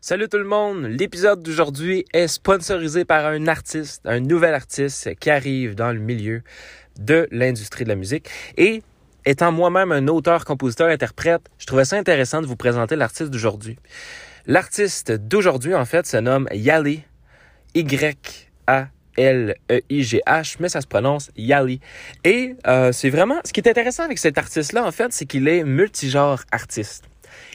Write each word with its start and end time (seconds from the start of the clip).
Salut 0.00 0.28
tout 0.28 0.38
le 0.38 0.44
monde! 0.44 0.84
L'épisode 0.84 1.42
d'aujourd'hui 1.42 2.04
est 2.12 2.28
sponsorisé 2.28 3.04
par 3.04 3.26
un 3.26 3.48
artiste, 3.48 4.00
un 4.04 4.20
nouvel 4.20 4.54
artiste 4.54 5.12
qui 5.16 5.28
arrive 5.28 5.74
dans 5.74 5.90
le 5.90 5.98
milieu 5.98 6.42
de 7.00 7.26
l'industrie 7.32 7.82
de 7.82 7.88
la 7.88 7.96
musique. 7.96 8.28
Et 8.56 8.84
étant 9.24 9.50
moi-même 9.50 9.90
un 9.90 10.06
auteur, 10.06 10.44
compositeur, 10.44 10.88
interprète, 10.88 11.42
je 11.58 11.66
trouvais 11.66 11.84
ça 11.84 11.96
intéressant 11.96 12.40
de 12.40 12.46
vous 12.46 12.54
présenter 12.54 12.94
l'artiste 12.94 13.32
d'aujourd'hui. 13.32 13.76
L'artiste 14.46 15.10
d'aujourd'hui, 15.10 15.74
en 15.74 15.84
fait, 15.84 16.06
se 16.06 16.18
nomme 16.18 16.48
Yali, 16.52 17.02
Y-A-L-E-I-G-H, 17.74 18.86
mais 20.60 20.68
ça 20.68 20.80
se 20.80 20.86
prononce 20.86 21.32
Yali. 21.36 21.80
Et 22.22 22.54
euh, 22.68 22.92
c'est 22.92 23.10
vraiment... 23.10 23.40
Ce 23.44 23.52
qui 23.52 23.58
est 23.58 23.68
intéressant 23.68 24.04
avec 24.04 24.18
cet 24.18 24.38
artiste-là, 24.38 24.84
en 24.86 24.92
fait, 24.92 25.12
c'est 25.12 25.26
qu'il 25.26 25.48
est 25.48 25.64
multigenre 25.64 26.44
artiste. 26.52 27.02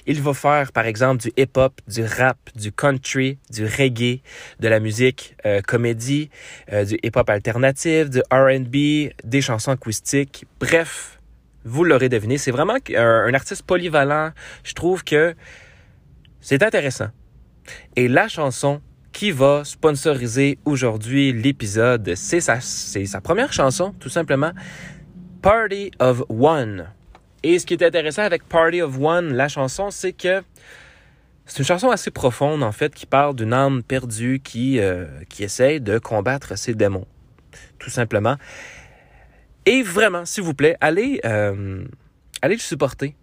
Il 0.05 0.21
va 0.21 0.33
faire, 0.33 0.71
par 0.71 0.85
exemple, 0.85 1.21
du 1.21 1.31
hip-hop, 1.37 1.79
du 1.87 2.03
rap, 2.03 2.37
du 2.55 2.71
country, 2.71 3.37
du 3.49 3.65
reggae, 3.65 4.21
de 4.59 4.67
la 4.67 4.79
musique 4.79 5.35
euh, 5.45 5.61
comédie, 5.61 6.29
euh, 6.71 6.83
du 6.83 6.97
hip-hop 7.03 7.29
alternatif, 7.29 8.09
du 8.09 8.19
R&B, 8.31 9.13
des 9.23 9.41
chansons 9.41 9.71
acoustiques. 9.71 10.45
Bref, 10.59 11.19
vous 11.63 11.83
l'aurez 11.83 12.09
deviné, 12.09 12.37
c'est 12.37 12.51
vraiment 12.51 12.77
un, 12.95 13.25
un 13.27 13.33
artiste 13.33 13.63
polyvalent. 13.63 14.31
Je 14.63 14.73
trouve 14.73 15.03
que 15.03 15.35
c'est 16.41 16.61
intéressant. 16.63 17.07
Et 17.95 18.09
la 18.09 18.27
chanson 18.27 18.81
qui 19.13 19.31
va 19.31 19.63
sponsoriser 19.63 20.57
aujourd'hui 20.65 21.31
l'épisode, 21.31 22.13
c'est 22.15 22.41
sa, 22.41 22.59
c'est 22.59 23.05
sa 23.05 23.21
première 23.21 23.53
chanson, 23.53 23.93
tout 23.99 24.09
simplement, 24.09 24.51
Party 25.41 25.91
of 25.99 26.23
One. 26.29 26.89
Et 27.43 27.59
ce 27.59 27.65
qui 27.65 27.73
est 27.73 27.83
intéressant 27.83 28.23
avec 28.23 28.47
Party 28.47 28.81
of 28.81 28.97
One, 28.99 29.33
la 29.33 29.49
chanson, 29.49 29.91
c'est 29.91 30.13
que 30.13 30.41
c'est 31.45 31.59
une 31.59 31.65
chanson 31.65 31.89
assez 31.89 32.09
profonde, 32.09 32.63
en 32.63 32.71
fait, 32.71 32.95
qui 32.95 33.05
parle 33.05 33.35
d'une 33.35 33.51
âme 33.51 33.83
perdue 33.83 34.39
qui, 34.41 34.79
euh, 34.79 35.05
essaye 35.39 35.81
de 35.81 35.99
combattre 35.99 36.57
ses 36.57 36.73
démons, 36.73 37.05
tout 37.79 37.89
simplement. 37.89 38.37
Et 39.65 39.83
vraiment, 39.83 40.23
s'il 40.23 40.43
vous 40.43 40.53
plaît, 40.53 40.77
allez, 40.79 41.19
euh, 41.25 41.83
allez 42.41 42.55
le 42.55 42.61
supporter. 42.61 43.15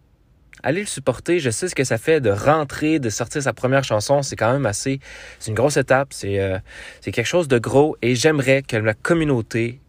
Allez 0.62 0.80
le 0.80 0.86
supporter. 0.86 1.38
Je 1.38 1.48
sais 1.48 1.68
ce 1.68 1.74
que 1.74 1.84
ça 1.84 1.96
fait 1.96 2.20
de 2.20 2.28
rentrer, 2.28 2.98
de 2.98 3.08
sortir 3.08 3.42
sa 3.42 3.54
première 3.54 3.84
chanson. 3.84 4.22
C'est 4.22 4.36
quand 4.36 4.52
même 4.52 4.66
assez... 4.66 5.00
C'est 5.38 5.50
une 5.50 5.54
grosse 5.54 5.78
étape. 5.78 6.12
C'est 6.12 6.38
euh, 6.38 6.58
quelque 7.02 7.24
chose 7.24 7.48
de 7.48 7.58
gros. 7.58 7.96
Et 8.02 8.14
j'aimerais 8.14 8.62
que 8.62 8.76
la 8.76 8.92
communauté 8.92 9.80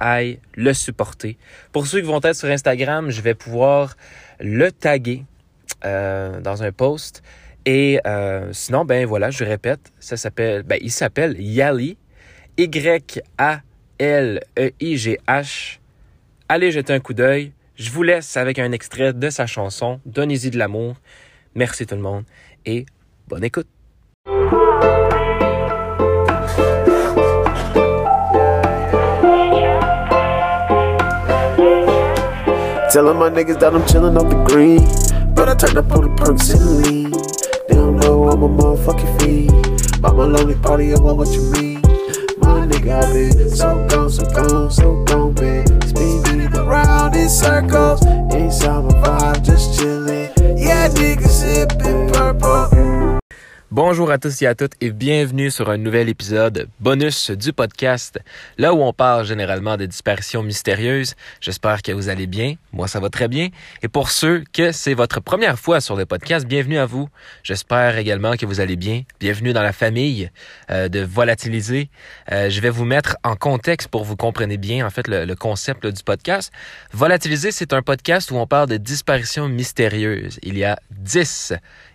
aille 0.00 0.40
le 0.54 0.74
supporter. 0.74 1.36
Pour 1.72 1.86
ceux 1.86 2.00
qui 2.00 2.06
vont 2.06 2.20
être 2.22 2.34
sur 2.34 2.48
Instagram, 2.48 3.10
je 3.10 3.20
vais 3.20 3.34
pouvoir 3.34 3.96
le 4.40 4.72
taguer 4.72 5.24
euh, 5.84 6.40
dans 6.40 6.62
un 6.62 6.72
post. 6.72 7.22
Et 7.66 8.00
euh, 8.06 8.52
sinon, 8.52 8.84
ben 8.84 9.06
voilà, 9.06 9.30
je 9.30 9.44
répète, 9.44 9.92
ça 10.00 10.16
s'appelle, 10.16 10.62
ben 10.62 10.78
il 10.82 10.90
s'appelle 10.90 11.40
Yali, 11.40 11.96
Y-A-L-E-I-G-H. 12.56 13.60
Allez 16.48 16.72
jeter 16.72 16.92
un 16.92 17.00
coup 17.00 17.14
d'œil. 17.14 17.52
Je 17.76 17.90
vous 17.90 18.02
laisse 18.02 18.36
avec 18.36 18.58
un 18.58 18.72
extrait 18.72 19.12
de 19.12 19.30
sa 19.30 19.46
chanson. 19.46 20.00
Donnez-y 20.04 20.50
de 20.50 20.58
l'amour. 20.58 20.96
Merci 21.54 21.86
tout 21.86 21.94
le 21.94 22.02
monde 22.02 22.24
et 22.66 22.86
bonne 23.28 23.44
écoute. 23.44 23.79
Telling 32.90 33.18
my 33.18 33.30
niggas 33.30 33.60
that 33.60 33.72
I'm 33.72 33.82
chillin' 33.82 34.18
off 34.18 34.28
the 34.28 34.42
green. 34.52 34.82
But 35.32 35.48
I 35.48 35.54
turned 35.54 35.78
up 35.78 35.92
on 35.92 36.02
the 36.02 36.16
perks 36.16 36.50
and. 36.50 37.14
They 37.68 37.74
don't 37.76 37.98
know 37.98 38.28
I'm 38.28 38.42
a 38.42 38.48
motherfucking 38.48 39.20
fiend. 39.20 40.02
my 40.02 40.10
lonely 40.10 40.56
party, 40.56 40.92
I 40.92 40.98
want 40.98 41.18
what 41.18 41.28
you 41.28 41.42
mean. 41.52 41.82
My 42.38 42.66
nigga, 42.66 43.00
I 43.00 43.12
been 43.12 43.48
so 43.48 43.86
gone, 43.88 44.10
so 44.10 44.24
gone, 44.32 44.72
so 44.72 45.04
gone, 45.04 45.34
man. 45.34 45.66
Spinning 45.82 46.52
around 46.56 47.14
in 47.14 47.28
circles. 47.28 48.04
Inside 48.34 48.82
my 48.82 48.92
vibe, 49.02 49.44
just 49.44 49.78
chillin'. 49.78 50.58
Yeah, 50.58 50.88
niggas 50.88 51.44
sippin' 51.44 52.12
purple. 52.12 52.89
Bonjour 53.72 54.10
à 54.10 54.18
tous 54.18 54.42
et 54.42 54.48
à 54.48 54.56
toutes 54.56 54.72
et 54.80 54.90
bienvenue 54.90 55.48
sur 55.48 55.70
un 55.70 55.76
nouvel 55.76 56.08
épisode 56.08 56.68
bonus 56.80 57.30
du 57.30 57.52
podcast, 57.52 58.18
là 58.58 58.74
où 58.74 58.82
on 58.82 58.92
parle 58.92 59.24
généralement 59.24 59.76
de 59.76 59.86
disparitions 59.86 60.42
mystérieuses. 60.42 61.14
J'espère 61.40 61.80
que 61.80 61.92
vous 61.92 62.08
allez 62.08 62.26
bien, 62.26 62.56
moi 62.72 62.88
ça 62.88 62.98
va 62.98 63.10
très 63.10 63.28
bien. 63.28 63.50
Et 63.84 63.86
pour 63.86 64.10
ceux 64.10 64.42
que 64.52 64.72
c'est 64.72 64.94
votre 64.94 65.20
première 65.20 65.56
fois 65.56 65.80
sur 65.80 65.94
le 65.94 66.04
podcast, 66.04 66.48
bienvenue 66.48 66.78
à 66.78 66.84
vous. 66.84 67.08
J'espère 67.44 67.96
également 67.96 68.32
que 68.32 68.44
vous 68.44 68.58
allez 68.58 68.74
bien. 68.74 69.02
Bienvenue 69.20 69.52
dans 69.52 69.62
la 69.62 69.72
famille 69.72 70.32
euh, 70.72 70.88
de 70.88 70.98
Volatiliser. 70.98 71.90
Euh, 72.32 72.50
je 72.50 72.60
vais 72.60 72.70
vous 72.70 72.84
mettre 72.84 73.18
en 73.22 73.36
contexte 73.36 73.86
pour 73.86 74.02
vous 74.02 74.16
compreniez 74.16 74.56
bien 74.56 74.84
en 74.84 74.90
fait 74.90 75.06
le, 75.06 75.32
concept 75.36 75.86
du 75.86 76.02
podcast. 76.02 76.52
Volatiliser, 76.92 77.52
c'est 77.52 77.72
un 77.72 77.82
podcast 77.82 78.32
où 78.32 78.34
on 78.34 78.48
parle 78.48 78.68
de 78.68 78.78
disparitions 78.78 79.48
mystérieuses. 79.48 80.40
Il 80.42 80.58
y 80.58 80.64
a 80.64 80.76
10 80.90 81.52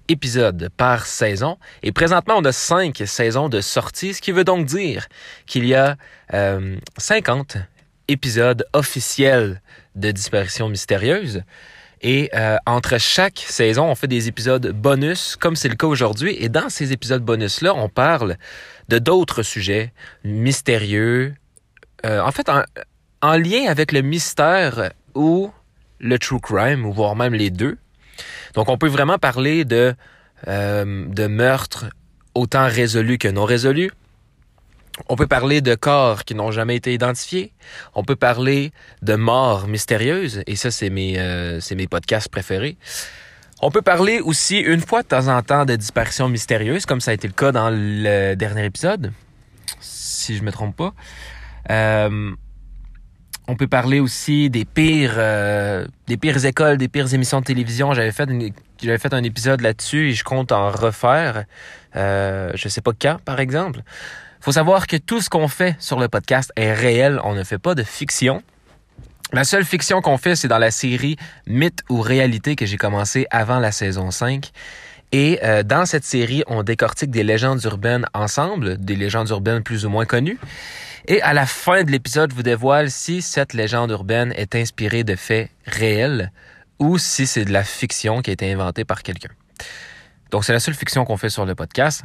épisodes 0.08 0.70
par 0.78 1.06
saison. 1.06 1.58
Et 1.84 1.92
présentement, 1.92 2.36
on 2.38 2.46
a 2.46 2.52
cinq 2.52 3.04
saisons 3.06 3.50
de 3.50 3.62
sortie, 3.62 4.14
ce 4.14 4.22
qui 4.22 4.32
veut 4.32 4.44
donc 4.44 4.66
dire 4.66 5.08
qu'il 5.46 5.66
y 5.66 5.74
a 5.76 5.96
euh, 6.34 6.78
50 6.98 7.58
épisodes 8.08 8.66
officiels 8.74 9.62
de 9.96 10.12
disparition 10.12 10.70
mystérieuse. 10.70 11.44
Et 12.02 12.30
euh, 12.36 12.58
entre 12.66 13.00
chaque 13.00 13.40
saison, 13.40 13.90
on 13.90 13.96
fait 13.96 14.08
des 14.08 14.28
épisodes 14.28 14.72
bonus, 14.72 15.36
comme 15.36 15.56
c'est 15.56 15.70
le 15.70 15.76
cas 15.76 15.88
aujourd'hui. 15.88 16.36
Et 16.40 16.50
dans 16.50 16.70
ces 16.70 16.92
épisodes 16.92 17.24
bonus-là, 17.24 17.74
on 17.74 17.90
parle 17.90 18.38
de 18.90 19.00
d'autres 19.00 19.42
sujets 19.42 19.92
mystérieux. 20.24 21.34
Euh, 22.06 22.22
en 22.22 22.32
fait, 22.32 22.50
en, 22.50 22.64
en 23.22 23.38
lien 23.38 23.66
avec 23.68 23.92
le 23.92 24.02
mystère 24.02 24.92
ou 25.16 25.52
le 26.00 26.20
true 26.20 26.40
crime, 26.40 26.86
ou 26.86 26.94
voire 26.94 27.16
même 27.16 27.34
les 27.34 27.50
deux. 27.50 27.78
Donc, 28.54 28.70
on 28.70 28.78
peut 28.78 28.88
vraiment 28.88 29.18
parler 29.18 29.66
de, 29.66 29.96
euh, 30.48 31.06
de 31.08 31.28
meurtres 31.28 31.86
autant 32.34 32.68
résolus 32.68 33.18
que 33.18 33.28
non 33.28 33.46
résolus. 33.46 33.92
On 35.10 35.16
peut 35.16 35.28
parler 35.28 35.62
de 35.62 35.76
corps 35.76 36.24
qui 36.24 36.36
n'ont 36.36 36.52
jamais 36.52 36.76
été 36.78 36.94
identifiés. 36.94 37.52
On 37.96 38.04
peut 38.04 38.16
parler 38.16 38.72
de 39.02 39.16
morts 39.16 39.68
mystérieuses. 39.68 40.42
Et 40.48 40.56
ça, 40.56 40.72
c'est 40.72 40.90
mes, 40.90 41.20
euh, 41.20 41.60
c'est 41.60 41.76
mes 41.76 41.88
podcasts 41.88 42.30
préférés. 42.30 42.78
On 43.62 43.72
peut 43.72 43.82
parler 43.82 44.20
aussi 44.20 44.60
une 44.60 44.82
fois 44.82 45.02
de 45.02 45.08
temps 45.08 45.28
en 45.28 45.42
temps 45.42 45.66
de 45.66 45.76
disparitions 45.76 46.30
mystérieuses, 46.30 46.86
comme 46.86 47.02
ça 47.02 47.12
a 47.12 47.14
été 47.14 47.28
le 47.28 47.34
cas 47.34 47.52
dans 47.52 47.70
le 47.72 48.36
dernier 48.36 48.66
épisode, 48.66 49.12
si 49.80 50.38
je 50.38 50.44
me 50.44 50.52
trompe 50.52 50.76
pas. 50.76 50.94
Euh, 51.72 52.32
on 53.48 53.56
peut 53.56 53.68
parler 53.68 54.00
aussi 54.00 54.50
des 54.50 54.66
pires, 54.66 55.16
euh, 55.18 55.86
des 56.08 56.18
pires 56.18 56.44
écoles, 56.46 56.78
des 56.78 56.88
pires 56.88 57.14
émissions 57.14 57.40
de 57.40 57.46
télévision. 57.46 57.94
J'avais 57.94 58.12
fait, 58.12 58.28
j'avais 58.82 58.98
fait 58.98 59.14
un 59.14 59.24
épisode 59.24 59.62
là-dessus 59.62 60.10
et 60.10 60.14
je 60.14 60.24
compte 60.24 60.52
en 60.52 60.72
refaire. 60.72 61.46
Euh, 61.96 62.52
je 62.56 62.68
sais 62.70 62.82
pas 62.82 62.92
quand, 63.00 63.20
par 63.24 63.40
exemple. 63.40 63.82
Faut 64.42 64.52
savoir 64.52 64.88
que 64.88 64.98
tout 64.98 65.22
ce 65.22 65.30
qu'on 65.30 65.48
fait 65.48 65.76
sur 65.80 66.00
le 66.00 66.08
podcast 66.08 66.52
est 66.56 66.74
réel. 66.74 67.20
On 67.24 67.34
ne 67.34 67.44
fait 67.44 67.58
pas 67.58 67.76
de 67.76 67.84
fiction. 67.84 68.44
La 69.34 69.44
seule 69.44 69.66
fiction 69.66 70.02
qu'on 70.02 70.18
fait, 70.18 70.36
c'est 70.36 70.48
dans 70.48 70.60
la 70.60 70.72
série 70.72 71.18
Mythe 71.48 71.84
ou 71.90 72.02
réalité 72.02 72.56
que 72.56 72.66
j'ai 72.66 72.78
commencé 72.78 73.26
avant 73.32 73.60
la 73.60 73.72
saison 73.72 74.12
5. 74.12 74.52
Et 75.12 75.40
euh, 75.44 75.64
dans 75.64 75.86
cette 75.86 76.04
série, 76.04 76.44
on 76.48 76.64
décortique 76.64 77.10
des 77.10 77.24
légendes 77.24 77.64
urbaines 77.64 78.06
ensemble, 78.14 78.78
des 78.78 78.96
légendes 78.96 79.30
urbaines 79.30 79.64
plus 79.64 79.86
ou 79.86 79.90
moins 79.90 80.06
connues. 80.06 80.40
Et 81.08 81.22
à 81.22 81.34
la 81.34 81.46
fin 81.46 81.84
de 81.84 81.92
l'épisode, 81.92 82.32
je 82.32 82.36
vous 82.36 82.44
dévoile 82.44 82.90
si 82.90 83.22
cette 83.22 83.54
légende 83.54 83.92
urbaine 83.92 84.34
est 84.36 84.56
inspirée 84.56 85.04
de 85.04 85.16
faits 85.16 85.52
réels 85.68 86.32
ou 86.80 86.98
si 86.98 87.28
c'est 87.28 87.46
de 87.46 87.54
la 87.54 87.64
fiction 87.64 88.24
qui 88.24 88.32
a 88.32 88.34
été 88.34 88.52
inventée 88.52 88.86
par 88.86 89.04
quelqu'un. 89.04 89.30
Donc 90.32 90.46
c'est 90.46 90.54
la 90.54 90.60
seule 90.60 90.74
fiction 90.74 91.06
qu'on 91.06 91.18
fait 91.18 91.30
sur 91.30 91.46
le 91.46 91.54
podcast. 91.54 92.04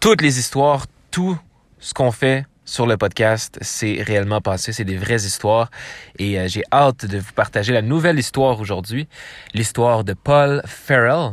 Toutes 0.00 0.20
les 0.20 0.38
histoires, 0.38 0.86
tout 1.10 1.38
ce 1.78 1.94
qu'on 1.94 2.12
fait 2.12 2.44
sur 2.66 2.86
le 2.86 2.98
podcast, 2.98 3.58
c'est 3.62 4.02
réellement 4.02 4.42
passé, 4.42 4.74
c'est 4.74 4.84
des 4.84 4.98
vraies 4.98 5.24
histoires 5.24 5.70
et 6.18 6.38
euh, 6.38 6.46
j'ai 6.46 6.62
hâte 6.70 7.06
de 7.06 7.18
vous 7.18 7.32
partager 7.32 7.72
la 7.72 7.82
nouvelle 7.82 8.18
histoire 8.18 8.60
aujourd'hui, 8.60 9.08
l'histoire 9.54 10.04
de 10.04 10.12
Paul 10.12 10.60
Farrell. 10.66 11.32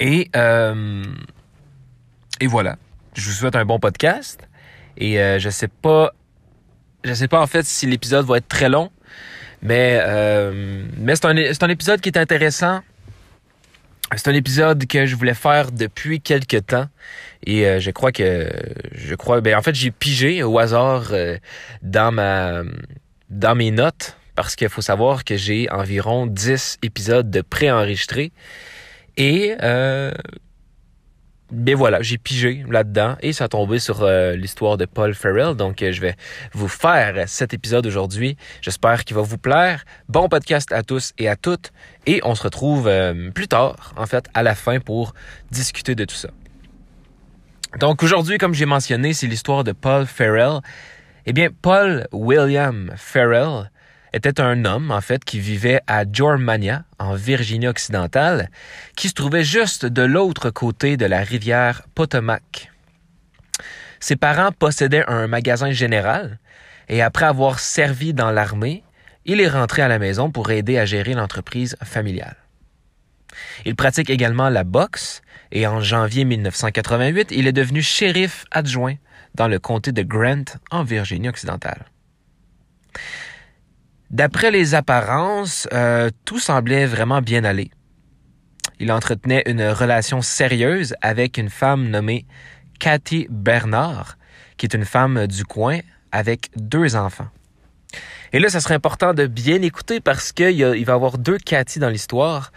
Et 0.00 0.30
euh, 0.34 1.04
et 2.40 2.48
voilà, 2.48 2.76
je 3.14 3.28
vous 3.28 3.34
souhaite 3.34 3.54
un 3.54 3.64
bon 3.64 3.78
podcast. 3.78 4.49
Et 5.00 5.20
euh, 5.20 5.38
je 5.38 5.50
sais 5.50 5.68
pas, 5.68 6.12
je 7.04 7.14
sais 7.14 7.28
pas 7.28 7.40
en 7.40 7.46
fait 7.46 7.64
si 7.64 7.86
l'épisode 7.86 8.26
va 8.26 8.36
être 8.36 8.48
très 8.48 8.68
long, 8.68 8.90
mais 9.62 9.98
euh, 10.02 10.84
mais 10.98 11.16
c'est 11.16 11.26
un 11.26 11.36
un 11.36 11.68
épisode 11.68 12.00
qui 12.00 12.10
est 12.10 12.18
intéressant. 12.18 12.80
C'est 14.16 14.28
un 14.28 14.34
épisode 14.34 14.86
que 14.88 15.06
je 15.06 15.14
voulais 15.14 15.34
faire 15.34 15.70
depuis 15.70 16.20
quelques 16.20 16.66
temps 16.66 16.88
et 17.46 17.64
euh, 17.64 17.78
je 17.78 17.92
crois 17.92 18.10
que 18.10 18.50
je 18.92 19.14
crois 19.14 19.40
ben 19.40 19.56
en 19.56 19.62
fait 19.62 19.74
j'ai 19.74 19.92
pigé 19.92 20.42
au 20.42 20.58
hasard 20.58 21.10
euh, 21.12 21.38
dans 21.82 22.10
ma 22.10 22.62
dans 23.28 23.54
mes 23.54 23.70
notes 23.70 24.16
parce 24.34 24.56
qu'il 24.56 24.68
faut 24.68 24.82
savoir 24.82 25.22
que 25.24 25.36
j'ai 25.36 25.70
environ 25.70 26.26
10 26.26 26.78
épisodes 26.82 27.30
de 27.30 27.40
préenregistrés 27.40 28.32
et 29.16 29.54
euh, 31.52 31.56
bien 31.56 31.76
voilà, 31.76 32.02
j'ai 32.02 32.18
pigé 32.18 32.64
là-dedans 32.68 33.16
et 33.20 33.32
ça 33.32 33.44
a 33.44 33.48
tombé 33.48 33.78
sur 33.78 34.02
euh, 34.02 34.36
l'histoire 34.36 34.76
de 34.76 34.84
Paul 34.84 35.14
Farrell. 35.14 35.54
Donc, 35.54 35.82
euh, 35.82 35.92
je 35.92 36.00
vais 36.00 36.14
vous 36.52 36.68
faire 36.68 37.28
cet 37.28 37.54
épisode 37.54 37.86
aujourd'hui. 37.86 38.36
J'espère 38.60 39.04
qu'il 39.04 39.16
va 39.16 39.22
vous 39.22 39.38
plaire. 39.38 39.84
Bon 40.08 40.28
podcast 40.28 40.72
à 40.72 40.82
tous 40.82 41.12
et 41.18 41.28
à 41.28 41.36
toutes. 41.36 41.72
Et 42.06 42.20
on 42.24 42.34
se 42.34 42.42
retrouve 42.42 42.88
euh, 42.88 43.30
plus 43.30 43.48
tard, 43.48 43.92
en 43.96 44.06
fait, 44.06 44.26
à 44.34 44.42
la 44.42 44.54
fin 44.54 44.80
pour 44.80 45.14
discuter 45.50 45.94
de 45.94 46.04
tout 46.04 46.14
ça. 46.14 46.30
Donc, 47.78 48.02
aujourd'hui, 48.02 48.38
comme 48.38 48.54
j'ai 48.54 48.66
mentionné, 48.66 49.12
c'est 49.12 49.26
l'histoire 49.26 49.64
de 49.64 49.72
Paul 49.72 50.06
Farrell. 50.06 50.60
Eh 51.26 51.32
bien, 51.32 51.48
Paul 51.62 52.08
William 52.12 52.92
Farrell 52.96 53.70
était 54.12 54.40
un 54.40 54.64
homme, 54.64 54.90
en 54.90 55.00
fait, 55.00 55.24
qui 55.24 55.40
vivait 55.40 55.80
à 55.86 56.04
Jormania, 56.10 56.84
en 56.98 57.14
Virginie 57.14 57.68
occidentale, 57.68 58.50
qui 58.96 59.08
se 59.08 59.14
trouvait 59.14 59.44
juste 59.44 59.86
de 59.86 60.02
l'autre 60.02 60.50
côté 60.50 60.96
de 60.96 61.06
la 61.06 61.20
rivière 61.20 61.82
Potomac. 61.94 62.70
Ses 64.00 64.16
parents 64.16 64.52
possédaient 64.52 65.04
un 65.06 65.26
magasin 65.26 65.70
général, 65.70 66.38
et 66.88 67.02
après 67.02 67.26
avoir 67.26 67.60
servi 67.60 68.14
dans 68.14 68.30
l'armée, 68.30 68.82
il 69.24 69.40
est 69.40 69.48
rentré 69.48 69.82
à 69.82 69.88
la 69.88 69.98
maison 69.98 70.30
pour 70.30 70.50
aider 70.50 70.78
à 70.78 70.86
gérer 70.86 71.14
l'entreprise 71.14 71.76
familiale. 71.84 72.36
Il 73.64 73.76
pratique 73.76 74.10
également 74.10 74.48
la 74.48 74.64
boxe, 74.64 75.22
et 75.52 75.66
en 75.66 75.80
janvier 75.80 76.24
1988, 76.24 77.28
il 77.30 77.46
est 77.46 77.52
devenu 77.52 77.82
shérif 77.82 78.44
adjoint 78.50 78.96
dans 79.34 79.48
le 79.48 79.58
comté 79.58 79.92
de 79.92 80.02
Grant, 80.02 80.44
en 80.70 80.82
Virginie 80.82 81.28
occidentale. 81.28 81.84
D'après 84.10 84.50
les 84.50 84.74
apparences, 84.74 85.68
euh, 85.72 86.10
tout 86.24 86.40
semblait 86.40 86.86
vraiment 86.86 87.22
bien 87.22 87.44
aller. 87.44 87.70
Il 88.80 88.90
entretenait 88.90 89.44
une 89.46 89.62
relation 89.62 90.20
sérieuse 90.20 90.94
avec 91.00 91.38
une 91.38 91.50
femme 91.50 91.88
nommée 91.88 92.26
Cathy 92.80 93.28
Bernard, 93.30 94.16
qui 94.56 94.66
est 94.66 94.74
une 94.74 94.84
femme 94.84 95.26
du 95.26 95.44
coin 95.44 95.78
avec 96.10 96.50
deux 96.56 96.96
enfants. 96.96 97.28
Et 98.32 98.40
là, 98.40 98.48
ça 98.48 98.60
serait 98.60 98.74
important 98.74 99.14
de 99.14 99.26
bien 99.26 99.62
écouter 99.62 100.00
parce 100.00 100.32
qu'il 100.32 100.64
va 100.64 100.76
y 100.76 100.90
avoir 100.90 101.18
deux 101.18 101.38
Cathy 101.38 101.78
dans 101.78 101.88
l'histoire. 101.88 102.52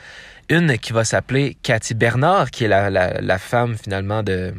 Une 0.50 0.78
qui 0.78 0.92
va 0.94 1.04
s'appeler 1.04 1.58
Cathy 1.62 1.94
Bernard, 1.94 2.52
qui 2.52 2.66
est 2.66 2.68
la, 2.68 3.38
femme 3.38 3.78
finalement 3.78 4.24
de, 4.24 4.54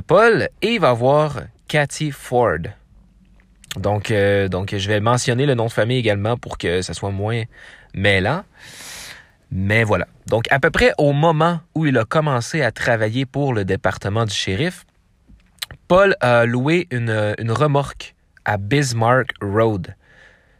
Paul, 0.00 0.48
et 0.62 0.74
il 0.74 0.80
va 0.80 0.90
avoir 0.90 1.42
Cathy 1.68 2.10
Ford. 2.10 2.58
Donc, 3.76 4.10
euh, 4.10 4.48
donc, 4.48 4.74
je 4.76 4.88
vais 4.88 5.00
mentionner 5.00 5.46
le 5.46 5.54
nom 5.54 5.66
de 5.66 5.72
famille 5.72 5.98
également 5.98 6.36
pour 6.36 6.58
que 6.58 6.82
ça 6.82 6.94
soit 6.94 7.10
moins 7.10 7.42
mêlant. 7.94 8.44
Mais 9.50 9.84
voilà. 9.84 10.06
Donc, 10.26 10.44
à 10.50 10.58
peu 10.58 10.70
près 10.70 10.92
au 10.98 11.12
moment 11.12 11.60
où 11.74 11.86
il 11.86 11.96
a 11.98 12.04
commencé 12.04 12.62
à 12.62 12.72
travailler 12.72 13.26
pour 13.26 13.52
le 13.52 13.64
département 13.64 14.24
du 14.24 14.34
shérif, 14.34 14.84
Paul 15.88 16.16
a 16.20 16.46
loué 16.46 16.86
une, 16.90 17.34
remorque 17.50 18.14
à 18.44 18.56
Bismarck 18.56 19.30
Road, 19.40 19.94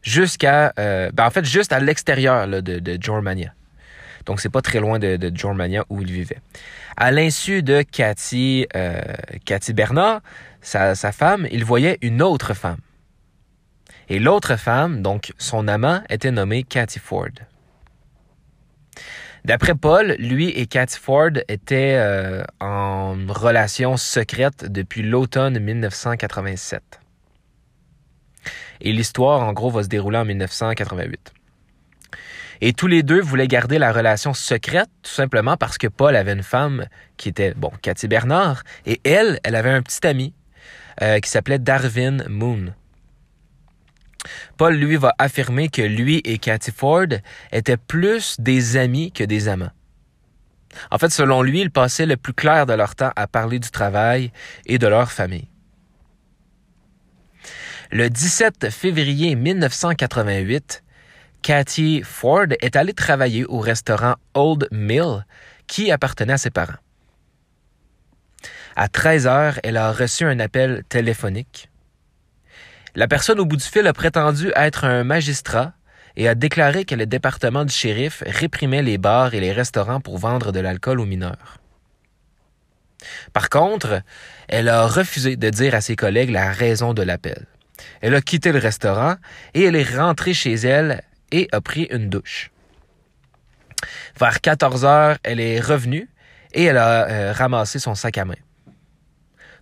jusqu'à, 0.03 0.73
euh, 0.79 1.11
ben 1.13 1.27
en 1.27 1.31
fait, 1.31 1.45
juste 1.45 1.73
à 1.73 1.81
l'extérieur 1.81 2.47
de, 2.47 2.61
de 2.61 2.99
Germania. 3.01 3.53
Donc, 4.27 4.41
c'est 4.41 4.51
pas 4.51 4.63
très 4.63 4.79
loin 4.79 4.99
de, 4.99 5.17
de 5.17 5.37
Germania 5.37 5.85
où 5.89 6.01
il 6.01 6.13
vivait. 6.13 6.39
À 6.97 7.11
l'insu 7.11 7.63
de 7.63 7.83
Cathy, 7.83 8.67
euh, 8.77 9.01
Bernard, 9.75 10.21
sa 10.61 10.95
femme, 11.13 11.49
il 11.51 11.65
voyait 11.65 11.99
une 12.03 12.23
autre 12.23 12.55
femme. 12.55 12.79
Et 14.09 14.19
l'autre 14.19 14.57
femme, 14.57 15.03
donc 15.03 15.33
son 15.39 15.69
amant, 15.69 16.03
était 16.09 16.31
nommée 16.31 16.63
Cathy 16.63 16.99
Ford. 16.99 17.29
D'après 19.45 19.75
Paul, 19.75 20.15
lui 20.19 20.51
et 20.51 20.67
Cathy 20.67 20.99
Ford 20.99 21.31
étaient 21.49 21.97
euh, 21.97 22.45
en 22.61 23.17
relation 23.29 23.97
secrète 23.97 24.71
depuis 24.71 25.03
l'automne 25.03 25.59
1987. 25.59 27.01
Et 28.83 28.93
l'histoire, 28.93 29.41
en 29.41 29.53
gros, 29.53 29.71
va 29.71 29.83
se 29.83 29.89
dérouler 29.89 30.19
en 30.19 30.25
1988. 30.25 31.33
Et 32.61 32.73
tous 32.73 32.87
les 32.87 33.03
deux 33.03 33.21
voulaient 33.21 33.49
garder 33.49 33.79
la 33.79 33.93
relation 33.93 34.35
secrète, 34.35 34.89
tout 35.03 35.11
simplement 35.11 35.57
parce 35.57 35.79
que 35.79 35.89
Paul 35.89 36.15
avait 36.15 36.33
une 36.33 36.45
femme 36.45 36.87
qui 37.17 37.29
était, 37.29 37.55
bon, 37.55 37.73
Cathy 37.83 38.07
Bernard, 38.07 38.63
et 38.87 39.01
elle, 39.03 39.41
elle 39.43 39.57
avait 39.57 39.71
un 39.71 39.83
petit 39.83 40.07
ami 40.07 40.33
euh, 41.03 41.19
qui 41.19 41.29
s'appelait 41.29 41.59
Darwin 41.59 42.25
Moon. 42.29 42.73
Paul, 44.57 44.75
lui, 44.75 44.97
va 44.97 45.15
affirmer 45.19 45.69
que 45.69 45.83
lui 45.83 46.21
et 46.25 46.39
Cathy 46.39 46.71
Ford 46.71 47.07
étaient 47.51 47.77
plus 47.77 48.37
des 48.39 48.77
amis 48.77 49.13
que 49.13 49.25
des 49.25 49.49
amants. 49.49 49.71
En 50.91 50.99
fait, 50.99 51.11
selon 51.11 51.43
lui, 51.43 51.61
ils 51.61 51.71
passaient 51.71 52.07
le 52.07 52.17
plus 52.17 52.33
clair 52.33 52.67
de 52.67 52.73
leur 52.73 52.95
temps 52.95 53.13
à 53.17 53.27
parler 53.27 53.59
du 53.59 53.71
travail 53.71 54.33
et 54.67 54.79
de 54.79 54.87
leur 54.87 55.13
famille. 55.13 55.49
Le 57.91 58.09
17 58.09 58.71
février 58.71 59.35
1988, 59.35 60.83
Cathy 61.43 62.03
Ford 62.03 62.47
est 62.61 62.77
allée 62.77 62.95
travailler 62.95 63.45
au 63.45 63.59
restaurant 63.59 64.15
Old 64.35 64.69
Mill 64.71 65.27
qui 65.67 65.91
appartenait 65.91 66.35
à 66.35 66.39
ses 66.39 66.51
parents. 66.51 66.79
À 68.77 68.89
13 68.89 69.27
heures, 69.27 69.61
elle 69.63 69.77
a 69.77 69.93
reçu 69.93 70.25
un 70.25 70.41
appel 70.41 70.85
téléphonique. 70.89 71.69
La 72.95 73.09
personne 73.09 73.41
au 73.41 73.47
bout 73.47 73.57
du 73.57 73.65
fil 73.65 73.87
a 73.87 73.93
prétendu 73.95 74.53
être 74.55 74.85
un 74.85 75.03
magistrat 75.03 75.73
et 76.17 76.29
a 76.29 76.35
déclaré 76.35 76.85
que 76.85 76.95
le 76.95 77.07
département 77.07 77.65
du 77.65 77.73
shérif 77.73 78.23
réprimait 78.27 78.83
les 78.83 78.99
bars 78.99 79.33
et 79.33 79.41
les 79.41 79.53
restaurants 79.53 80.01
pour 80.01 80.19
vendre 80.19 80.53
de 80.53 80.61
l'alcool 80.61 81.01
aux 81.01 81.07
mineurs. 81.07 81.59
Par 83.33 83.49
contre, 83.49 84.03
elle 84.47 84.69
a 84.69 84.87
refusé 84.87 85.37
de 85.37 85.49
dire 85.49 85.75
à 85.75 85.81
ses 85.81 85.97
collègues 85.97 86.31
la 86.31 86.53
raison 86.53 86.93
de 86.93 87.03
l'appel. 87.03 87.47
Elle 88.03 88.15
a 88.15 88.21
quitté 88.21 88.53
le 88.53 88.59
restaurant 88.59 89.17
et 89.55 89.65
elle 89.65 89.77
est 89.77 89.97
rentrée 89.97 90.35
chez 90.35 90.55
elle 90.55 91.03
et 91.31 91.49
a 91.53 91.63
pris 91.63 91.85
une 91.85 92.11
douche. 92.11 92.51
Vers 94.21 94.41
14 94.41 94.85
heures, 94.85 95.17
elle 95.23 95.41
est 95.41 95.61
revenue 95.61 96.09
et 96.53 96.65
elle 96.65 96.77
a 96.77 97.09
euh, 97.09 97.33
ramassé 97.33 97.79
son 97.79 97.95
sac 97.95 98.19
à 98.19 98.27
main. 98.27 98.35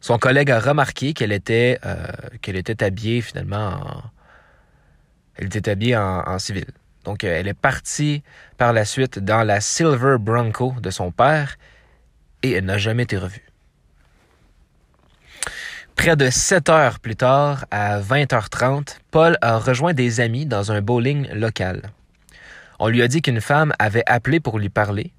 Son 0.00 0.18
collègue 0.18 0.50
a 0.50 0.60
remarqué 0.60 1.12
qu'elle 1.12 1.32
était, 1.32 1.78
euh, 1.84 2.06
habillée 2.80 3.20
finalement 3.20 3.68
en, 3.68 4.02
elle 5.36 5.46
était 5.46 5.70
habillée 5.70 5.96
en, 5.96 6.38
civil. 6.38 6.66
Donc, 7.04 7.24
elle 7.24 7.48
est 7.48 7.54
partie 7.54 8.22
par 8.58 8.72
la 8.72 8.84
suite 8.84 9.18
dans 9.18 9.42
la 9.42 9.60
Silver 9.60 10.16
Bronco 10.18 10.74
de 10.80 10.90
son 10.90 11.10
père 11.12 11.56
et 12.42 12.52
elle 12.52 12.66
n'a 12.66 12.78
jamais 12.78 13.04
été 13.04 13.16
revue. 13.16 13.46
Près 15.96 16.16
de 16.16 16.30
7 16.30 16.68
heures 16.68 16.98
plus 16.98 17.16
tard, 17.16 17.66
à 17.70 18.00
20h30, 18.00 18.98
Paul 19.10 19.36
a 19.42 19.58
rejoint 19.58 19.92
des 19.92 20.20
amis 20.20 20.46
dans 20.46 20.72
un 20.72 20.80
bowling 20.80 21.30
local. 21.32 21.90
On 22.78 22.88
lui 22.88 23.02
a 23.02 23.08
dit 23.08 23.20
qu'une 23.20 23.40
femme 23.40 23.72
avait 23.78 24.04
appelé 24.06 24.40
pour 24.40 24.58
lui 24.58 24.70
parler. 24.70 25.12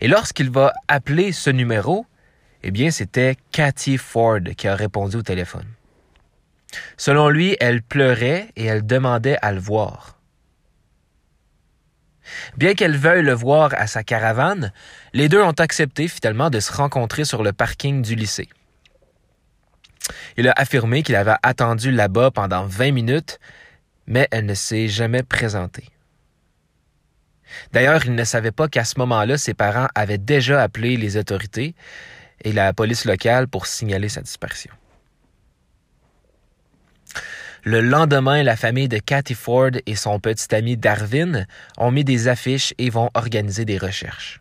Et 0.00 0.08
lorsqu'il 0.08 0.50
va 0.50 0.72
appeler 0.88 1.30
ce 1.32 1.50
numéro, 1.50 2.06
eh 2.68 2.72
bien, 2.72 2.90
c'était 2.90 3.36
Cathy 3.52 3.96
Ford 3.96 4.40
qui 4.56 4.66
a 4.66 4.74
répondu 4.74 5.18
au 5.18 5.22
téléphone. 5.22 5.66
Selon 6.96 7.28
lui, 7.28 7.56
elle 7.60 7.80
pleurait 7.80 8.48
et 8.56 8.64
elle 8.64 8.84
demandait 8.84 9.38
à 9.40 9.52
le 9.52 9.60
voir. 9.60 10.18
Bien 12.56 12.74
qu'elle 12.74 12.96
veuille 12.96 13.22
le 13.22 13.34
voir 13.34 13.72
à 13.74 13.86
sa 13.86 14.02
caravane, 14.02 14.72
les 15.12 15.28
deux 15.28 15.40
ont 15.40 15.52
accepté 15.52 16.08
finalement 16.08 16.50
de 16.50 16.58
se 16.58 16.72
rencontrer 16.72 17.24
sur 17.24 17.44
le 17.44 17.52
parking 17.52 18.02
du 18.02 18.16
lycée. 18.16 18.48
Il 20.36 20.48
a 20.48 20.52
affirmé 20.56 21.04
qu'il 21.04 21.14
avait 21.14 21.36
attendu 21.44 21.92
là-bas 21.92 22.32
pendant 22.32 22.66
20 22.66 22.90
minutes, 22.90 23.38
mais 24.08 24.26
elle 24.32 24.44
ne 24.44 24.54
s'est 24.54 24.88
jamais 24.88 25.22
présentée. 25.22 25.88
D'ailleurs, 27.72 28.04
il 28.06 28.16
ne 28.16 28.24
savait 28.24 28.50
pas 28.50 28.66
qu'à 28.66 28.84
ce 28.84 28.98
moment-là, 28.98 29.38
ses 29.38 29.54
parents 29.54 29.86
avaient 29.94 30.18
déjà 30.18 30.60
appelé 30.60 30.96
les 30.96 31.16
autorités, 31.16 31.76
et 32.42 32.52
la 32.52 32.72
police 32.72 33.04
locale 33.04 33.48
pour 33.48 33.66
signaler 33.66 34.08
sa 34.08 34.20
disparition. 34.20 34.72
Le 37.64 37.80
lendemain, 37.80 38.44
la 38.44 38.54
famille 38.54 38.88
de 38.88 38.98
Cathy 38.98 39.34
Ford 39.34 39.72
et 39.86 39.96
son 39.96 40.20
petit 40.20 40.54
ami 40.54 40.76
Darwin 40.76 41.48
ont 41.78 41.90
mis 41.90 42.04
des 42.04 42.28
affiches 42.28 42.72
et 42.78 42.90
vont 42.90 43.10
organiser 43.14 43.64
des 43.64 43.76
recherches. 43.76 44.40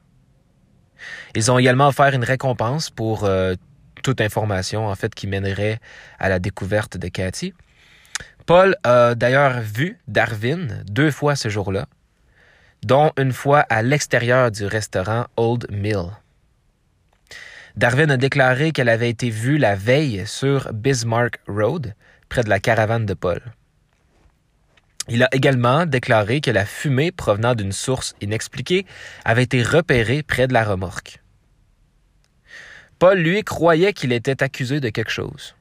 Ils 1.33 1.51
ont 1.51 1.57
également 1.57 1.87
offert 1.87 2.13
une 2.13 2.23
récompense 2.23 2.91
pour 2.91 3.23
euh, 3.23 3.55
toute 4.03 4.21
information 4.21 4.87
en 4.87 4.93
fait 4.93 5.15
qui 5.15 5.25
mènerait 5.25 5.79
à 6.19 6.29
la 6.29 6.37
découverte 6.37 6.97
de 6.97 7.07
Cathy. 7.07 7.55
Paul 8.45 8.75
a 8.83 9.15
d'ailleurs 9.15 9.59
vu 9.59 9.97
Darwin 10.07 10.83
deux 10.85 11.09
fois 11.09 11.35
ce 11.35 11.49
jour-là, 11.49 11.87
dont 12.83 13.11
une 13.17 13.33
fois 13.33 13.61
à 13.61 13.81
l'extérieur 13.81 14.51
du 14.51 14.67
restaurant 14.67 15.25
Old 15.35 15.65
Mill. 15.71 16.11
Darwin 17.77 18.09
a 18.09 18.15
déclaré 18.15 18.71
qu'elle 18.71 18.87
avait 18.87 19.09
été 19.09 19.29
vue 19.29 19.57
la 19.57 19.75
veille 19.75 20.25
sur 20.25 20.71
Bismarck 20.71 21.39
Road, 21.45 21.93
près 22.29 22.41
de 22.41 22.49
la 22.49 22.61
caravane 22.61 23.05
de 23.05 23.13
Paul. 23.13 23.41
Il 25.09 25.21
a 25.23 25.29
également 25.33 25.85
déclaré 25.85 26.39
que 26.39 26.51
la 26.51 26.65
fumée 26.65 27.11
provenant 27.11 27.53
d'une 27.53 27.73
source 27.73 28.15
inexpliquée 28.21 28.85
avait 29.25 29.43
été 29.43 29.61
repérée 29.61 30.23
près 30.23 30.47
de 30.47 30.53
la 30.53 30.63
remorque. 30.63 31.19
Paul, 32.97 33.19
lui, 33.19 33.43
croyait 33.43 33.91
qu'il 33.91 34.13
était 34.13 34.41
accusé 34.41 34.79
de 34.79 34.87
quelque 34.87 35.11
chose. 35.11 35.55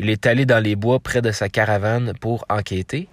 Il 0.00 0.10
est 0.10 0.26
allé 0.26 0.46
dans 0.46 0.62
les 0.62 0.74
bois 0.74 0.98
près 0.98 1.22
de 1.22 1.30
sa 1.30 1.48
caravane 1.48 2.12
pour 2.20 2.44
enquêter, 2.50 3.08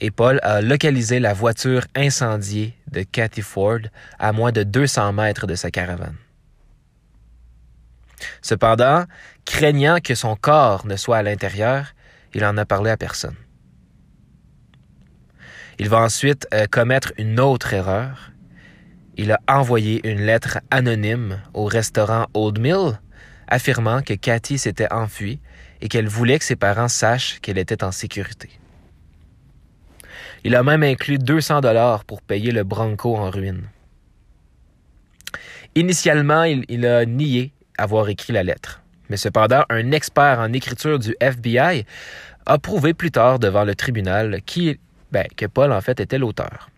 et 0.00 0.10
Paul 0.10 0.40
a 0.42 0.62
localisé 0.62 1.20
la 1.20 1.34
voiture 1.34 1.86
incendiée 1.94 2.74
de 2.90 3.02
Cathy 3.02 3.42
Ford 3.42 3.80
à 4.18 4.32
moins 4.32 4.52
de 4.52 4.62
200 4.62 5.12
mètres 5.12 5.46
de 5.46 5.54
sa 5.54 5.70
caravane. 5.70 6.16
Cependant, 8.42 9.04
craignant 9.44 9.98
que 10.02 10.14
son 10.14 10.36
corps 10.36 10.86
ne 10.86 10.96
soit 10.96 11.18
à 11.18 11.22
l'intérieur, 11.22 11.94
il 12.34 12.44
en 12.44 12.56
a 12.56 12.64
parlé 12.64 12.90
à 12.90 12.96
personne. 12.96 13.36
Il 15.78 15.88
va 15.88 15.98
ensuite 15.98 16.46
euh, 16.54 16.66
commettre 16.70 17.12
une 17.18 17.38
autre 17.38 17.74
erreur. 17.74 18.32
Il 19.16 19.32
a 19.32 19.40
envoyé 19.48 20.06
une 20.08 20.20
lettre 20.20 20.60
anonyme 20.70 21.40
au 21.54 21.64
restaurant 21.64 22.26
Old 22.34 22.58
Mill 22.58 22.98
affirmant 23.48 24.02
que 24.02 24.14
Cathy 24.14 24.58
s'était 24.58 24.92
enfuie 24.92 25.40
et 25.80 25.88
qu'elle 25.88 26.08
voulait 26.08 26.38
que 26.38 26.44
ses 26.44 26.56
parents 26.56 26.88
sachent 26.88 27.40
qu'elle 27.40 27.58
était 27.58 27.84
en 27.84 27.92
sécurité. 27.92 28.50
Il 30.44 30.54
a 30.54 30.62
même 30.62 30.82
inclus 30.82 31.18
200 31.18 31.60
dollars 31.60 32.04
pour 32.04 32.22
payer 32.22 32.52
le 32.52 32.64
Bronco 32.64 33.16
en 33.16 33.30
ruine. 33.30 33.68
Initialement, 35.74 36.44
il, 36.44 36.64
il, 36.68 36.86
a 36.86 37.04
nié 37.04 37.52
avoir 37.78 38.08
écrit 38.08 38.32
la 38.32 38.42
lettre. 38.42 38.82
Mais 39.08 39.16
cependant, 39.16 39.64
un 39.68 39.92
expert 39.92 40.38
en 40.40 40.52
écriture 40.52 40.98
du 40.98 41.14
FBI 41.20 41.84
a 42.46 42.58
prouvé 42.58 42.94
plus 42.94 43.10
tard 43.10 43.38
devant 43.38 43.64
le 43.64 43.74
tribunal 43.74 44.40
ben, 45.12 45.26
que 45.36 45.46
Paul, 45.46 45.72
en 45.72 45.80
fait, 45.80 46.00
était 46.00 46.18
l'auteur. 46.18 46.70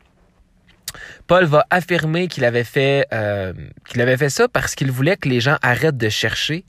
Paul 1.26 1.45
va 1.45 1.67
affirmer 1.71 2.28
qu'il 2.28 2.45
avait 2.45 2.64
fait 2.64 3.07
euh, 3.12 3.52
avait 3.95 4.17
fait 4.17 4.31
ça 4.31 4.49
parce 4.49 4.75
qu'il 4.75 4.90
voulait 4.90 5.17
que 5.17 5.28
les 5.28 5.40
gens 5.40 5.57
arrêtent 5.62 5.99
de 5.99 6.09
chercher 6.09 6.64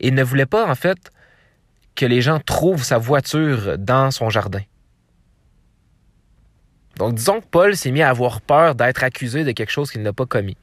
et 0.00 0.10
ne 0.10 0.22
voulait 0.22 0.46
pas 0.46 0.70
en 0.70 0.74
fait 0.74 0.98
que 1.94 2.04
les 2.04 2.20
gens 2.20 2.38
trouvent 2.38 2.84
sa 2.84 2.98
voiture 2.98 3.78
dans 3.78 4.10
son 4.10 4.28
jardin. 4.30 4.62
Donc 6.96 7.14
disons 7.14 7.40
que 7.40 7.46
Paul 7.50 7.76
s'est 7.76 7.90
mis 7.90 8.02
à 8.02 8.10
avoir 8.10 8.40
peur 8.40 8.74
d'être 8.74 9.02
accusé 9.02 9.44
de 9.44 9.52
quelque 9.52 9.72
chose 9.72 9.90
qu'il 9.90 10.02
n'a 10.02 10.12
pas 10.12 10.26
commis. 10.26 10.56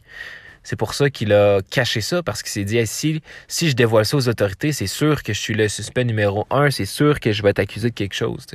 C'est 0.69 0.75
pour 0.75 0.93
ça 0.93 1.09
qu'il 1.09 1.33
a 1.33 1.61
caché 1.71 1.99
ça, 1.99 2.21
parce 2.21 2.43
qu'il 2.43 2.51
s'est 2.51 2.63
dit 2.63 2.79
si, 2.85 3.23
si 3.47 3.71
je 3.71 3.75
dévoile 3.75 4.05
ça 4.05 4.17
aux 4.17 4.29
autorités, 4.29 4.71
c'est 4.71 4.85
sûr 4.85 5.23
que 5.23 5.33
je 5.33 5.39
suis 5.39 5.55
le 5.55 5.67
suspect 5.67 6.05
numéro 6.05 6.45
un, 6.51 6.69
c'est 6.69 6.85
sûr 6.85 7.19
que 7.19 7.31
je 7.31 7.41
vais 7.41 7.49
être 7.49 7.57
accusé 7.57 7.89
de 7.89 7.95
quelque 7.95 8.13
chose. 8.13 8.45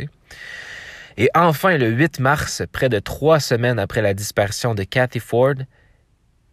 Et 1.17 1.29
enfin, 1.35 1.77
le 1.77 1.89
8 1.89 2.21
mars, 2.21 2.63
près 2.71 2.89
de 2.89 3.01
trois 3.01 3.41
semaines 3.41 3.81
après 3.81 4.01
la 4.01 4.15
disparition 4.15 4.77
de 4.77 4.85
Cathy 4.85 5.19
Ford, 5.19 5.57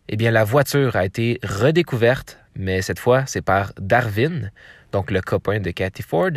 eh 0.09 0.15
bien, 0.15 0.31
la 0.31 0.45
voiture 0.45 0.95
a 0.95 1.05
été 1.05 1.39
redécouverte, 1.43 2.39
mais 2.55 2.81
cette 2.81 2.97
fois, 2.97 3.27
c'est 3.27 3.43
par 3.43 3.71
Darwin, 3.79 4.51
donc 4.91 5.11
le 5.11 5.21
copain 5.21 5.59
de 5.59 5.69
Cathy 5.69 6.01
Ford, 6.01 6.31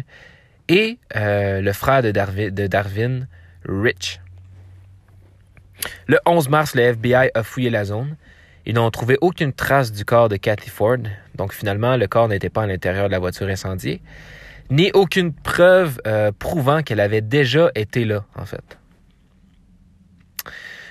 et 0.69 0.99
euh, 1.17 1.63
le 1.63 1.73
frère 1.73 2.03
de 2.03 2.11
de 2.11 2.67
Darwin, 2.67 3.27
Rich. 3.65 4.21
Le 6.09 6.19
11 6.27 6.51
mars, 6.51 6.75
le 6.75 6.83
FBI 6.83 7.31
a 7.33 7.43
fouillé 7.43 7.71
la 7.71 7.87
zone. 7.87 8.19
Ils 8.67 8.75
n'ont 8.75 8.91
trouvé 8.91 9.19
aucune 9.21 9.53
trace 9.53 9.93
du 9.93 10.05
corps 10.05 10.29
de 10.29 10.37
Cathy 10.37 10.71
Ford, 10.71 10.99
donc 11.35 11.53
finalement, 11.53 11.97
le 11.97 12.07
corps 12.07 12.29
n'était 12.29 12.51
pas 12.51 12.63
à 12.63 12.67
l'intérieur 12.67 13.09
de 13.09 13.13
la 13.13 13.19
voiture 13.19 13.49
incendiée 13.49 14.01
ni 14.71 14.91
aucune 14.95 15.33
preuve 15.33 16.01
euh, 16.07 16.33
prouvant 16.39 16.83
qu'elle 16.83 17.01
avait 17.01 17.21
déjà 17.21 17.71
été 17.75 18.05
là, 18.05 18.25
en 18.37 18.45
fait. 18.45 18.79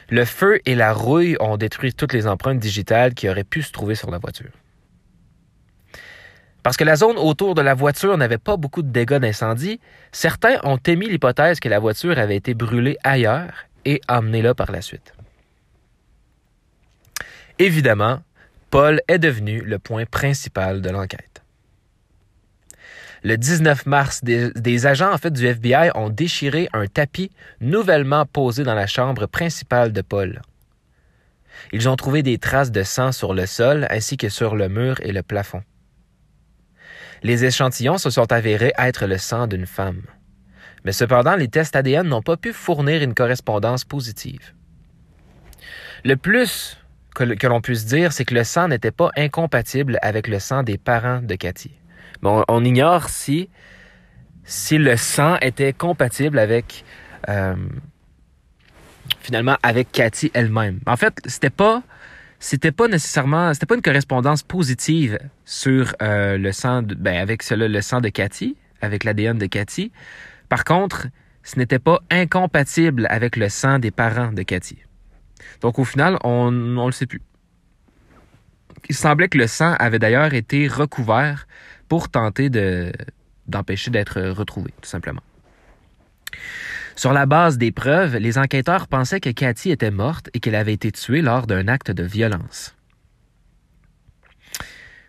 Le 0.10 0.25
feu 0.25 0.60
et 0.65 0.75
la 0.75 0.94
rouille 0.94 1.38
ont 1.39 1.58
détruit 1.58 1.94
toutes 1.94 2.13
les 2.13 2.27
empreintes 2.27 2.60
digitales 2.60 3.13
qui 3.13 3.30
auraient 3.30 3.44
pu 3.44 3.62
se 3.62 3.72
trouver 3.72 3.96
sur 3.96 4.12
la 4.12 4.20
voiture. 4.20 4.51
Parce 6.62 6.77
que 6.77 6.84
la 6.84 6.96
zone 6.96 7.18
autour 7.18 7.56
de 7.56 7.62
la 7.62 7.74
voiture 7.74 8.18
n'avait 8.18 8.38
pas 8.38 8.56
beaucoup 8.56 8.84
de 8.84 8.89
dégâts 8.89 9.18
d'incendie, 9.18 9.80
certains 10.12 10.60
ont 10.63 10.77
émis 10.77 11.10
l'hypothèse 11.10 11.60
que 11.60 11.68
la 11.68 11.80
voiture 11.80 12.18
avait 12.18 12.38
été 12.38 12.53
brûlée 12.53 12.98
ailleurs 13.03 13.65
et 13.86 14.01
emmenée 14.08 14.42
là 14.42 14.53
par 14.53 14.72
la 14.72 14.82
suite. 14.82 15.13
Évidemment, 17.60 18.22
Paul 18.70 19.02
est 19.08 19.20
devenu 19.20 19.62
le 19.62 19.78
point 19.78 20.06
principal 20.06 20.82
de 20.82 20.90
l'enquête. 20.90 21.44
Le 23.24 23.38
19 23.38 23.86
mars, 23.86 24.22
des, 24.24 24.86
agents 24.86 25.14
en 25.14 25.18
fait 25.18 25.32
du 25.32 25.46
FBI 25.46 25.92
ont 25.96 26.10
déchiré 26.10 26.68
un 26.74 26.88
tapis 26.88 27.32
nouvellement 27.62 28.26
posé 28.26 28.64
dans 28.64 28.74
la 28.74 28.88
chambre 28.88 29.28
principale 29.28 29.94
de 29.94 30.02
Paul. 30.02 30.42
Ils 31.72 31.88
ont 31.88 31.96
trouvé 31.96 32.22
des 32.22 32.38
traces 32.38 32.72
de 32.72 32.84
sang 32.84 33.14
sur 33.14 33.34
le 33.34 33.46
sol 33.46 33.88
ainsi 33.90 34.18
que 34.18 34.28
sur 34.28 34.56
le 34.56 34.68
mur 34.68 35.00
et 35.02 35.14
le 35.14 35.24
plafond. 35.24 35.64
Les 37.22 37.46
échantillons 37.46 37.98
se 37.98 38.10
sont 38.10 38.30
avérés 38.34 38.74
être 38.78 39.06
le 39.06 39.18
sang 39.18 39.48
d'une 39.48 39.68
femme. 39.68 40.02
Mais 40.84 40.92
cependant, 40.92 41.38
les 41.38 41.48
tests 41.48 41.78
ADN 41.78 42.08
n'ont 42.08 42.22
pas 42.22 42.36
pu 42.36 42.52
fournir 42.52 43.02
une 43.02 43.14
correspondance 43.14 43.86
positive. 43.86 44.52
Le 46.04 46.18
plus 46.18 46.78
que, 47.13 47.48
l'on 47.48 47.62
puisse 47.62 47.86
dire, 47.86 48.12
c'est 48.12 48.25
que 48.25 48.34
le 48.34 48.43
sang 48.43 48.67
n'était 48.67 48.91
pas 48.91 49.12
incompatible 49.15 50.00
avec 50.01 50.27
le 50.27 50.39
sang 50.39 50.63
des 50.63 50.77
parents 50.77 51.22
de 51.22 51.36
Cathy 51.36 51.72
on, 52.25 52.63
ignore 52.63 53.10
si, 53.10 53.50
si 54.43 54.77
le 54.77 54.98
sang 54.98 55.38
était 55.41 55.74
compatible 55.74 56.39
avec 56.39 56.84
euh, 57.29 57.55
finalement 59.20 59.58
avec 59.63 59.91
Cathy 59.91 60.32
elle-même. 60.34 60.79
En 60.86 60.98
fait, 60.98 61.20
c'était 61.25 61.50
pas 61.50 61.84
c'était 62.39 62.72
pas 62.72 62.88
nécessairement 62.88 63.53
c'était 63.53 63.65
pas 63.65 63.75
une 63.75 63.82
correspondance 63.82 64.43
positive 64.43 65.17
sur 65.46 65.96
euh, 66.01 66.38
le 66.38 66.51
sang 66.51 66.82
ben 66.84 67.17
avec 67.17 67.43
cela, 67.43 67.67
le 67.67 67.82
sang 67.82 68.01
de 68.01 68.10
Cathy, 68.10 68.58
avec 68.82 69.03
l'ADN 69.03 69.38
de 69.38 69.46
Cathy. 69.46 69.91
Par 70.50 70.63
contre, 70.63 71.08
ce 71.43 71.58
n'était 71.58 71.79
pas 71.79 72.00
incompatible 72.10 73.08
avec 73.10 73.36
le 73.36 73.50
sang 73.50 73.79
des 73.79 73.91
parents 73.91 74.32
de 74.32 74.43
Cathy. 74.43 74.77
Donc 75.62 75.80
au 75.80 75.86
final, 75.86 76.18
on 76.24 76.52
ne 76.52 76.86
le 76.86 76.92
sait 76.92 77.06
plus. 77.06 77.22
Il 78.90 78.96
semblait 78.96 79.30
que 79.30 79.38
le 79.38 79.48
sang 79.48 79.76
avait 79.80 80.00
d'ailleurs 80.00 80.34
été 80.34 80.68
recouvert 80.68 81.48
pour 81.88 82.10
tenter 82.10 82.50
d'empêcher 83.48 83.92
d'être 83.92 84.22
retrouvé, 84.22 84.74
tout 84.82 84.90
simplement. 84.90 85.22
Sur 86.96 87.14
la 87.14 87.26
base 87.26 87.58
des 87.58 87.72
preuves, 87.72 88.18
les 88.18 88.38
enquêteurs 88.38 88.88
pensaient 88.88 89.20
que 89.20 89.30
Cathy 89.30 89.72
était 89.72 89.92
morte 89.92 90.30
et 90.34 90.40
qu'elle 90.40 90.56
avait 90.56 90.74
été 90.74 90.92
tuée 90.92 91.22
lors 91.22 91.48
d'un 91.48 91.68
acte 91.68 91.92
de 91.92 92.04
violence. 92.04 92.76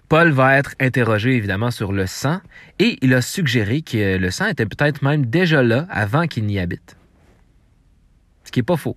Paul 0.08 0.30
va 0.30 0.56
être 0.56 0.74
interrogé 0.80 1.32
évidemment 1.32 1.70
sur 1.70 1.92
le 1.92 2.06
sang 2.06 2.40
et 2.78 2.98
il 3.02 3.14
a 3.14 3.22
suggéré 3.22 3.82
que 3.82 4.16
le 4.16 4.30
sang 4.30 4.46
était 4.46 4.66
peut-être 4.66 5.02
même 5.02 5.26
déjà 5.26 5.62
là 5.62 5.86
avant 5.90 6.26
qu'il 6.26 6.46
n'y 6.46 6.58
habite. 6.58 6.96
Ce 8.44 8.52
qui 8.52 8.60
n'est 8.60 8.64
pas 8.64 8.76
faux. 8.76 8.96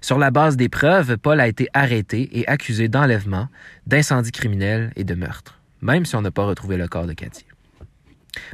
Sur 0.00 0.18
la 0.18 0.30
base 0.30 0.56
des 0.56 0.68
preuves, 0.68 1.16
Paul 1.18 1.40
a 1.40 1.48
été 1.48 1.68
arrêté 1.74 2.38
et 2.38 2.46
accusé 2.48 2.88
d'enlèvement, 2.88 3.48
d'incendie 3.86 4.32
criminel 4.32 4.92
et 4.96 5.04
de 5.04 5.14
meurtre 5.14 5.60
même 5.84 6.06
si 6.06 6.16
on 6.16 6.22
n'a 6.22 6.30
pas 6.30 6.46
retrouvé 6.46 6.76
le 6.76 6.88
corps 6.88 7.06
de 7.06 7.12
Cathy. 7.12 7.44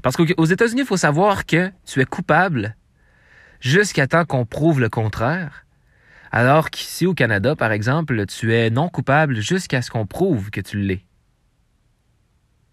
Parce 0.03 0.17
qu'aux 0.17 0.45
États-Unis, 0.45 0.83
il 0.83 0.87
faut 0.87 0.99
savoir 0.99 1.47
que 1.47 1.71
tu 1.87 2.01
es 2.01 2.05
coupable 2.05 2.77
jusqu'à 3.61 4.07
temps 4.07 4.25
qu'on 4.25 4.45
prouve 4.45 4.81
le 4.81 4.89
contraire, 4.89 5.65
alors 6.33 6.71
qu'ici 6.71 7.07
au 7.07 7.15
Canada, 7.15 7.57
par 7.57 7.73
exemple, 7.73 8.27
tu 8.27 8.55
es 8.55 8.69
non 8.69 8.89
coupable 8.89 9.41
jusqu'à 9.41 9.81
ce 9.81 9.91
qu'on 9.91 10.07
prouve 10.07 10.51
que 10.51 10.61
tu 10.61 10.79
l'es. 10.79 11.05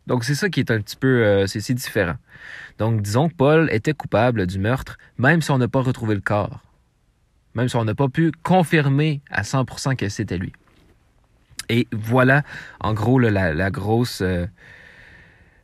Donc 0.08 0.24
c'est 0.24 0.36
ça 0.36 0.50
qui 0.50 0.60
est 0.60 0.72
un 0.72 0.82
petit 0.82 0.96
peu, 0.96 1.24
euh, 1.24 1.48
c'est 1.48 1.74
différent. 1.74 2.16
Donc 2.80 3.02
disons 3.02 3.30
que 3.30 3.36
Paul 3.36 3.70
était 3.72 3.94
coupable 3.94 4.48
du 4.48 4.58
meurtre, 4.58 4.98
même 5.18 5.42
si 5.42 5.52
on 5.52 5.58
n'a 5.58 5.68
pas 5.68 5.82
retrouvé 5.82 6.16
le 6.16 6.22
corps, 6.22 6.62
même 7.58 7.68
si 7.68 7.76
on 7.76 7.86
n'a 7.86 7.96
pas 7.96 8.08
pu 8.08 8.32
confirmer 8.44 9.22
à 9.32 9.42
100% 9.42 9.96
que 9.96 10.10
c'était 10.10 10.38
lui. 10.38 10.54
Et 11.70 11.88
voilà, 11.92 12.44
en 12.80 12.94
gros, 12.94 13.18
la, 13.18 13.72
grosse, 13.72 14.22
euh, 14.22 14.46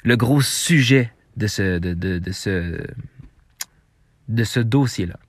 le 0.04 0.18
gros 0.18 0.42
sujet 0.42 1.14
de 1.38 1.46
ce, 1.46 1.78
de, 1.78 2.32
ce, 2.32 2.84
de 4.28 4.44
ce 4.44 4.60
dossier-là. 4.60 5.20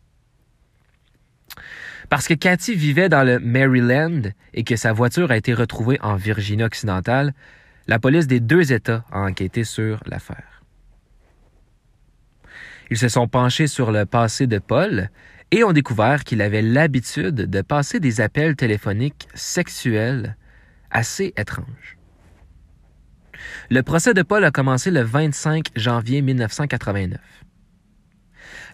Parce 2.09 2.26
que 2.26 2.35
Cathy 2.35 2.75
vivait 2.75 3.11
dans 3.11 3.25
le 3.25 3.38
Maryland 3.38 4.23
et 4.54 4.64
que 4.64 4.76
sa 4.76 4.94
voiture 4.94 5.30
a 5.30 5.37
été 5.37 5.52
retrouvée 5.52 5.99
en 6.00 6.16
Virginie 6.16 6.64
occidentale, 6.64 7.35
la 7.88 7.99
police 7.99 8.26
des 8.26 8.40
deux 8.40 8.73
États 8.73 9.04
a 9.12 9.21
enquêté 9.21 9.64
sur 9.64 10.00
l'affaire. 10.06 10.62
Ils 12.90 12.99
se 12.99 13.09
sont 13.09 13.28
penchés 13.28 13.66
sur 13.66 13.92
le 13.92 14.06
passé 14.06 14.47
de 14.47 14.59
Paul 14.59 15.11
et 15.54 15.62
ont 15.62 15.73
découvert 15.73 16.25
qu'il 16.25 16.42
avait 16.42 16.62
l'habitude 16.62 17.37
de 17.37 17.62
passer 17.62 18.00
des 18.00 18.20
appels 18.20 18.56
téléphoniques 18.56 19.28
sexuels 19.34 20.37
assez 20.90 21.32
étrange. 21.37 21.96
Le 23.70 23.82
procès 23.84 24.14
de 24.14 24.23
Paul 24.23 24.44
a 24.44 24.50
commencé 24.50 24.90
le 24.90 25.02
25 25.02 25.66
janvier 25.76 26.23
1989. 26.23 27.20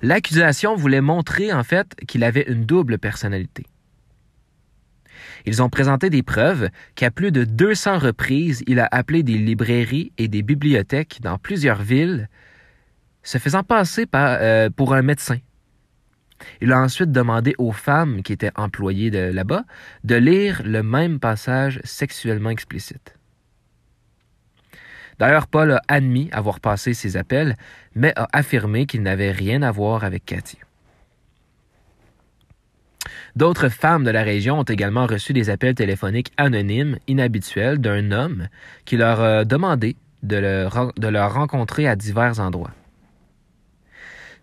L'accusation 0.00 0.74
voulait 0.74 1.02
montrer 1.02 1.52
en 1.52 1.64
fait 1.64 1.94
qu'il 2.08 2.24
avait 2.24 2.46
une 2.48 2.64
double 2.64 2.96
personnalité. 2.96 3.66
Ils 5.44 5.62
ont 5.62 5.68
présenté 5.68 6.08
des 6.08 6.22
preuves 6.22 6.70
qu'à 6.94 7.10
plus 7.10 7.30
de 7.30 7.44
200 7.44 7.98
reprises, 7.98 8.64
il 8.66 8.80
a 8.80 8.88
appelé 8.90 9.22
des 9.22 9.36
librairies 9.36 10.12
et 10.16 10.28
des 10.28 10.40
bibliothèques 10.42 11.18
dans 11.20 11.36
plusieurs 11.36 11.82
villes, 11.82 12.30
se 13.22 13.36
faisant 13.36 13.64
passer 13.64 14.06
euh, 14.14 14.70
pour 14.70 14.94
un 14.94 15.02
médecin. 15.02 15.36
Il 16.60 16.72
a 16.72 16.80
ensuite 16.80 17.12
demandé 17.12 17.54
aux 17.58 17.72
femmes 17.72 18.22
qui 18.22 18.32
étaient 18.32 18.52
employées 18.56 19.10
là-bas 19.10 19.64
de 20.04 20.14
lire 20.14 20.62
le 20.64 20.82
même 20.82 21.20
passage 21.20 21.80
sexuellement 21.84 22.50
explicite. 22.50 23.14
D'ailleurs, 25.18 25.46
Paul 25.46 25.72
a 25.72 25.82
admis 25.86 26.30
avoir 26.32 26.60
passé 26.60 26.94
ces 26.94 27.18
appels, 27.18 27.56
mais 27.94 28.12
a 28.16 28.26
affirmé 28.32 28.86
qu'il 28.86 29.02
n'avait 29.02 29.32
rien 29.32 29.60
à 29.60 29.70
voir 29.70 30.02
avec 30.02 30.24
Cathy. 30.24 30.58
D'autres 33.36 33.68
femmes 33.68 34.04
de 34.04 34.10
la 34.10 34.22
région 34.22 34.58
ont 34.58 34.64
également 34.64 35.06
reçu 35.06 35.32
des 35.32 35.50
appels 35.50 35.74
téléphoniques 35.74 36.32
anonymes, 36.36 36.98
inhabituels, 37.06 37.78
d'un 37.78 38.12
homme 38.12 38.48
qui 38.84 38.96
leur 38.96 39.20
a 39.20 39.44
demandé 39.44 39.96
de 40.22 40.36
le, 40.36 41.10
leur 41.10 41.34
rencontrer 41.34 41.86
à 41.86 41.96
divers 41.96 42.40
endroits. 42.40 42.72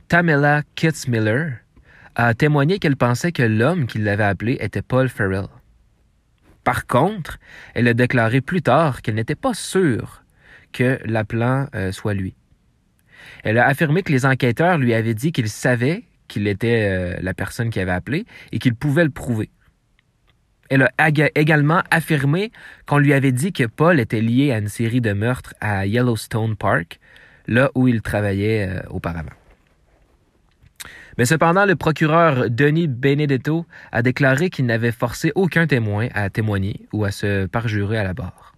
Tamela 0.08 0.62
Kitzmiller 0.76 1.56
a 2.18 2.34
témoigné 2.34 2.80
qu'elle 2.80 2.98
pensait 2.98 3.32
que 3.32 3.44
l'homme 3.44 3.86
qui 3.86 4.00
l'avait 4.00 4.24
appelé 4.24 4.58
était 4.60 4.82
Paul 4.82 5.08
Farrell. 5.08 5.46
Par 6.64 6.88
contre, 6.88 7.38
elle 7.76 7.88
a 7.88 7.94
déclaré 7.94 8.42
plus 8.42 8.64
tard 8.64 9.04
qu'elle 9.04 9.16
n'était 9.16 9.36
pas 9.36 9.54
sûre 9.54 10.24
que 10.74 11.00
l'appelant 11.06 11.68
euh, 11.76 11.92
soit 11.92 12.16
lui. 12.16 12.36
Elle 13.44 13.60
a 13.60 13.68
affirmé 13.68 14.02
que 14.02 14.12
les 14.12 14.26
enquêteurs 14.26 14.80
lui 14.80 14.96
avaient 14.96 15.14
dit 15.14 15.32
qu'ils 15.32 15.50
savaient 15.50 16.06
qu'il 16.28 16.48
était 16.48 16.90
euh, 16.90 17.18
la 17.22 17.36
personne 17.36 17.70
qui 17.70 17.80
avait 17.80 17.92
appelé 17.92 18.26
et 18.52 18.58
qu'il 18.58 18.74
pouvait 18.74 19.04
le 19.04 19.12
prouver. 19.12 19.52
Elle 20.70 20.82
a 20.98 21.10
également 21.36 21.84
affirmé 21.92 22.52
qu'on 22.88 22.98
lui 22.98 23.14
avait 23.14 23.32
dit 23.32 23.54
que 23.54 23.64
Paul 23.64 24.00
était 24.00 24.22
lié 24.22 24.52
à 24.52 24.58
une 24.58 24.68
série 24.68 25.02
de 25.02 25.14
meurtres 25.14 25.54
à 25.62 25.86
Yellowstone 25.86 26.58
Park, 26.58 27.00
là 27.46 27.70
où 27.76 27.88
il 27.88 28.02
travaillait 28.02 28.68
euh, 28.68 28.82
auparavant. 28.90 29.30
Mais 31.18 31.26
cependant, 31.26 31.66
le 31.66 31.76
procureur 31.76 32.50
Denis 32.50 32.88
Benedetto 32.88 33.66
a 33.92 34.02
déclaré 34.02 34.50
qu'il 34.50 34.66
n'avait 34.66 34.92
forcé 34.92 35.32
aucun 35.36 35.66
témoin 35.66 36.08
à 36.14 36.30
témoigner 36.30 36.88
ou 36.94 37.06
à 37.06 37.12
se 37.12 37.48
parjurer 37.48 37.98
à 37.98 38.04
la 38.04 38.14
barre. 38.14 38.54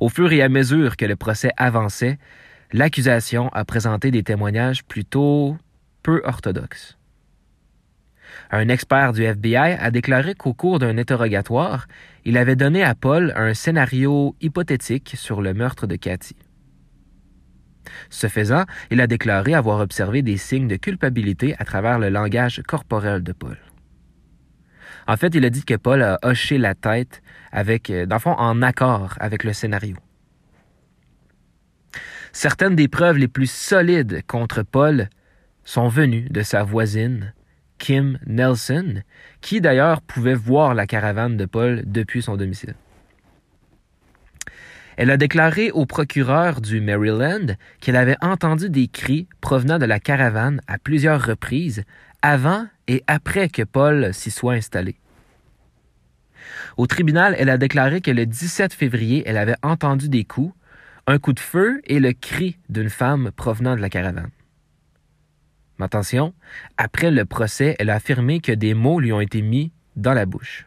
Au 0.00 0.08
fur 0.08 0.32
et 0.32 0.42
à 0.42 0.48
mesure 0.48 0.96
que 0.96 1.04
le 1.04 1.16
procès 1.16 1.50
avançait, 1.56 2.18
l'accusation 2.72 3.48
a 3.48 3.64
présenté 3.64 4.10
des 4.10 4.22
témoignages 4.22 4.84
plutôt 4.84 5.56
peu 6.02 6.22
orthodoxes. 6.24 6.96
Un 8.50 8.68
expert 8.68 9.12
du 9.12 9.22
FBI 9.22 9.76
a 9.78 9.90
déclaré 9.90 10.34
qu'au 10.34 10.54
cours 10.54 10.78
d'un 10.78 10.98
interrogatoire, 10.98 11.86
il 12.24 12.36
avait 12.36 12.56
donné 12.56 12.82
à 12.82 12.94
Paul 12.94 13.32
un 13.36 13.54
scénario 13.54 14.34
hypothétique 14.40 15.14
sur 15.16 15.40
le 15.40 15.54
meurtre 15.54 15.86
de 15.86 15.96
Cathy. 15.96 16.36
Ce 18.10 18.26
faisant, 18.26 18.64
il 18.90 19.00
a 19.00 19.06
déclaré 19.06 19.54
avoir 19.54 19.80
observé 19.80 20.22
des 20.22 20.36
signes 20.36 20.68
de 20.68 20.76
culpabilité 20.76 21.54
à 21.58 21.64
travers 21.64 21.98
le 21.98 22.08
langage 22.08 22.62
corporel 22.66 23.22
de 23.22 23.32
Paul. 23.32 23.58
En 25.06 25.16
fait, 25.16 25.34
il 25.34 25.44
a 25.44 25.50
dit 25.50 25.64
que 25.64 25.74
Paul 25.74 26.02
a 26.02 26.18
hoché 26.22 26.58
la 26.58 26.74
tête 26.74 27.22
avec, 27.52 27.90
euh, 27.90 28.06
dans 28.06 28.18
fond, 28.18 28.32
en 28.32 28.62
accord 28.62 29.14
avec 29.20 29.44
le 29.44 29.52
scénario. 29.52 29.96
Certaines 32.32 32.74
des 32.74 32.88
preuves 32.88 33.18
les 33.18 33.28
plus 33.28 33.50
solides 33.50 34.22
contre 34.26 34.62
Paul 34.62 35.08
sont 35.62 35.88
venues 35.88 36.28
de 36.30 36.42
sa 36.42 36.64
voisine, 36.64 37.32
Kim 37.78 38.18
Nelson, 38.26 39.02
qui 39.40 39.60
d'ailleurs 39.60 40.00
pouvait 40.00 40.34
voir 40.34 40.74
la 40.74 40.86
caravane 40.86 41.36
de 41.36 41.44
Paul 41.44 41.82
depuis 41.86 42.22
son 42.22 42.36
domicile. 42.36 42.74
Elle 44.96 45.10
a 45.10 45.16
déclaré 45.16 45.70
au 45.70 45.86
procureur 45.86 46.60
du 46.60 46.80
Maryland 46.80 47.56
qu'elle 47.80 47.96
avait 47.96 48.16
entendu 48.20 48.70
des 48.70 48.88
cris 48.88 49.28
provenant 49.40 49.78
de 49.78 49.86
la 49.86 50.00
caravane 50.00 50.60
à 50.66 50.78
plusieurs 50.78 51.24
reprises 51.24 51.84
avant 52.22 52.66
et 52.86 53.02
après 53.06 53.48
que 53.48 53.62
Paul 53.62 54.14
s'y 54.14 54.30
soit 54.30 54.54
installé. 54.54 54.96
Au 56.76 56.86
tribunal, 56.86 57.34
elle 57.38 57.50
a 57.50 57.58
déclaré 57.58 58.00
que 58.00 58.10
le 58.10 58.26
17 58.26 58.72
février, 58.72 59.22
elle 59.26 59.36
avait 59.36 59.56
entendu 59.62 60.08
des 60.08 60.24
coups, 60.24 60.54
un 61.06 61.18
coup 61.18 61.32
de 61.32 61.40
feu 61.40 61.80
et 61.84 62.00
le 62.00 62.12
cri 62.12 62.58
d'une 62.68 62.90
femme 62.90 63.30
provenant 63.36 63.76
de 63.76 63.80
la 63.80 63.90
caravane. 63.90 64.30
Mais 65.78 65.86
attention, 65.86 66.34
après 66.76 67.10
le 67.10 67.24
procès, 67.24 67.76
elle 67.78 67.90
a 67.90 67.96
affirmé 67.96 68.40
que 68.40 68.52
des 68.52 68.74
mots 68.74 69.00
lui 69.00 69.12
ont 69.12 69.20
été 69.20 69.42
mis 69.42 69.72
dans 69.96 70.14
la 70.14 70.26
bouche. 70.26 70.66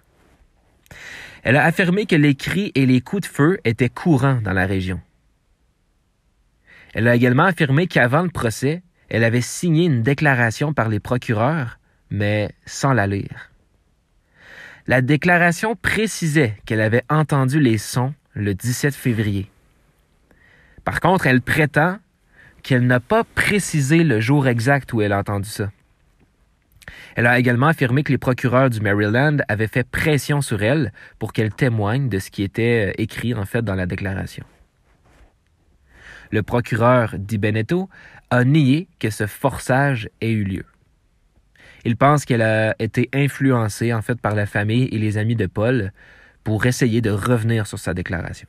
Elle 1.48 1.56
a 1.56 1.64
affirmé 1.64 2.06
que 2.06 2.16
les 2.18 2.36
cris 2.36 2.74
et 2.76 2.86
les 2.86 3.00
coups 3.00 3.22
de 3.22 3.34
feu 3.34 3.58
étaient 3.64 3.88
courants 3.88 4.42
dans 4.44 4.52
la 4.52 4.66
région. 4.66 5.00
Elle 6.94 7.08
a 7.08 7.16
également 7.16 7.46
affirmé 7.46 7.88
qu'avant 7.88 8.22
le 8.22 8.30
procès, 8.30 8.84
elle 9.08 9.24
avait 9.24 9.40
signé 9.40 9.86
une 9.86 10.04
déclaration 10.04 10.74
par 10.74 10.90
les 10.90 11.00
procureurs, 11.00 11.80
mais 12.10 12.52
sans 12.66 12.92
la 12.92 13.08
lire. 13.08 13.50
La 14.88 15.02
déclaration 15.02 15.78
précisait 15.78 16.58
qu'elle 16.66 16.82
avait 16.82 17.06
entendu 17.10 17.62
les 17.62 17.78
sons 17.78 18.14
le 18.34 18.54
17 18.54 18.94
février. 18.94 19.50
Par 20.84 21.00
contre, 21.00 21.28
elle 21.28 21.40
prétend 21.40 21.98
qu'elle 22.62 22.86
n'a 22.86 23.00
pas 23.00 23.24
précisé 23.24 24.04
le 24.04 24.20
jour 24.20 24.50
exact 24.50 24.92
où 24.92 25.02
elle 25.02 25.14
a 25.14 25.20
entendu 25.20 25.48
ça. 25.48 25.72
Elle 27.18 27.26
a 27.26 27.40
également 27.40 27.66
affirmé 27.66 28.04
que 28.04 28.12
les 28.12 28.20
procureurs 28.20 28.70
du 28.70 28.80
Maryland 28.80 29.38
avaient 29.48 29.68
fait 29.68 29.84
pression 29.84 30.42
sur 30.42 30.62
elle 30.62 30.94
pour 31.18 31.34
qu'elle 31.34 31.52
témoigne 31.52 32.10
de 32.10 32.20
ce 32.20 32.30
qui 32.30 32.44
était 32.44 32.90
euh, 32.90 33.02
écrit 33.02 33.34
en 33.34 33.44
fait 33.44 33.64
dans 33.64 33.74
la 33.74 33.88
déclaration. 33.88 34.46
Le 36.30 36.44
procureur 36.44 37.16
Di 37.18 37.40
Benetto 37.40 37.90
a 38.30 38.44
nié 38.44 38.88
que 39.00 39.10
ce 39.10 39.26
forçage 39.26 40.10
ait 40.22 40.30
eu 40.30 40.44
lieu. 40.44 40.66
Il 41.86 41.98
pense 41.98 42.24
qu'elle 42.24 42.44
a 42.44 42.76
été 42.78 43.10
influencée 43.14 43.96
en 43.96 44.04
fait 44.04 44.22
par 44.22 44.36
la 44.36 44.46
famille 44.46 44.88
et 44.92 45.00
les 45.00 45.18
amis 45.18 45.36
de 45.36 45.48
Paul 45.48 45.94
pour 46.44 46.68
essayer 46.68 47.02
de 47.02 47.10
revenir 47.10 47.66
sur 47.66 47.80
sa 47.80 47.96
déclaration. 47.96 48.48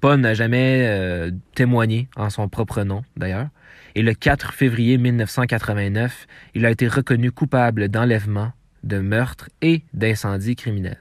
Paul 0.00 0.18
n'a 0.18 0.34
jamais 0.34 0.84
euh, 0.88 1.30
témoigné 1.54 2.08
en 2.16 2.28
son 2.28 2.48
propre 2.48 2.82
nom, 2.82 3.04
d'ailleurs, 3.16 3.50
et 3.94 4.02
le 4.02 4.14
4 4.14 4.52
février 4.54 4.98
1989, 4.98 6.26
il 6.54 6.66
a 6.66 6.70
été 6.70 6.88
reconnu 6.88 7.30
coupable 7.30 7.88
d'enlèvement, 7.88 8.52
de 8.82 8.98
meurtre 8.98 9.48
et 9.60 9.82
d'incendie 9.92 10.56
criminel. 10.56 10.98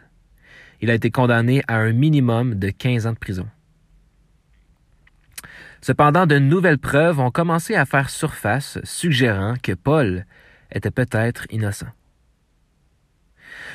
Il 0.82 0.90
a 0.90 0.94
été 0.94 1.12
condamné 1.12 1.62
à 1.68 1.78
un 1.78 1.94
minimum 1.94 2.56
de 2.56 2.70
15 2.70 3.08
ans 3.08 3.14
de 3.14 3.18
prison. 3.18 3.48
Cependant, 5.82 6.28
de 6.28 6.38
nouvelles 6.38 6.78
preuves 6.78 7.20
ont 7.20 7.32
commencé 7.32 7.76
à 7.76 7.86
faire 7.86 8.10
surface, 8.10 8.78
suggérant 8.84 9.56
que 9.62 9.72
Paul 9.72 10.26
était 10.72 10.92
peut-être 10.92 11.48
innocent. 11.50 11.88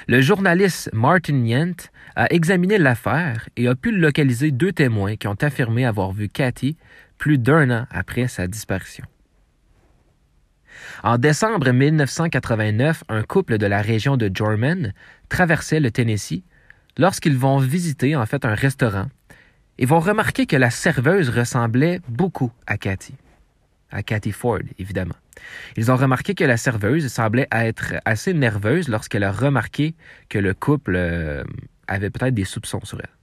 Le 0.07 0.21
journaliste 0.21 0.89
Martin 0.93 1.45
Yent 1.45 1.91
a 2.15 2.33
examiné 2.33 2.79
l'affaire 2.79 3.49
et 3.57 3.67
a 3.67 3.75
pu 3.75 3.91
localiser 3.91 4.53
deux 4.53 4.73
témoins 4.73 5.17
qui 5.17 5.27
ont 5.27 5.37
affirmé 5.41 5.85
avoir 5.85 6.13
vu 6.13 6.29
Cathy 6.29 6.77
plus 7.19 7.39
d'un 7.39 7.71
an 7.71 7.87
après 7.91 8.29
sa 8.29 8.47
disparition. 8.47 9.05
En 11.03 11.19
décembre 11.19 11.71
1989, 11.71 13.05
un 13.09 13.23
couple 13.23 13.59
de 13.59 13.67
la 13.67 13.81
région 13.81 14.17
de 14.17 14.31
Jorman 14.33 14.93
traversait 15.29 15.81
le 15.81 15.91
Tennessee 15.91 16.43
lorsqu'ils 16.99 17.37
vont 17.37 17.59
visiter 17.59 18.17
en 18.17 18.27
fait 18.27 18.45
un 18.45 18.55
restaurant 18.55 19.07
et 19.79 19.87
vont 19.87 20.01
remarquer 20.01 20.47
que 20.47 20.57
la 20.57 20.71
serveuse 20.71 21.29
ressemblait 21.29 22.01
beaucoup 22.09 22.53
à 22.67 22.79
Cathy, 22.79 23.15
à 23.91 24.03
Cathy 24.03 24.33
Ford 24.33 24.61
évidemment. 24.79 25.17
Ils 25.77 25.91
ont 25.91 25.97
remarqué 25.97 26.35
que 26.35 26.45
la 26.45 26.57
serveuse 26.57 27.09
semblait 27.09 27.49
être 27.53 27.95
assez 28.05 28.33
nerveuse 28.33 28.89
lorsqu'elle 28.89 29.25
a 29.25 29.33
remarqué 29.33 29.95
que 30.29 30.39
le 30.39 30.55
couple 30.55 30.95
euh, 30.97 31.45
avait 31.87 32.11
peut-être 32.11 32.35
des 32.35 32.45
soupçons 32.45 32.85
sur 32.85 32.99
elle. 33.01 33.16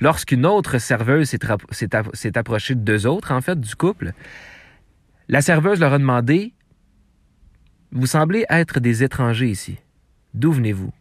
Lorsqu'une 0.00 0.46
autre 0.46 0.78
serveuse 0.78 1.28
s'est 1.28 2.38
approchée 2.38 2.74
de 2.74 2.80
deux 2.80 3.06
autres, 3.06 3.32
en 3.32 3.40
fait, 3.40 3.60
du 3.60 3.74
couple, 3.74 4.12
la 5.28 5.40
serveuse 5.40 5.80
leur 5.80 5.92
a 5.92 5.98
demandé 5.98 6.52
Vous 7.92 8.06
semblez 8.06 8.44
être 8.48 8.80
des 8.80 9.02
étrangers 9.02 9.48
ici. 9.48 9.78
D'où 10.34 10.52
venez-vous? 10.52 10.92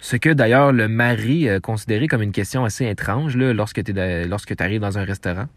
Ce 0.00 0.16
que 0.16 0.30
d'ailleurs 0.30 0.72
le 0.72 0.88
mari 0.88 1.48
a 1.48 1.60
considéré 1.60 2.06
comme 2.06 2.22
une 2.22 2.32
question 2.32 2.64
assez 2.64 2.86
étrange 2.86 3.36
lorsque 3.36 3.84
tu 3.84 4.62
arrives 4.62 4.80
dans 4.80 4.96
un 4.96 5.04
restaurant. 5.04 5.48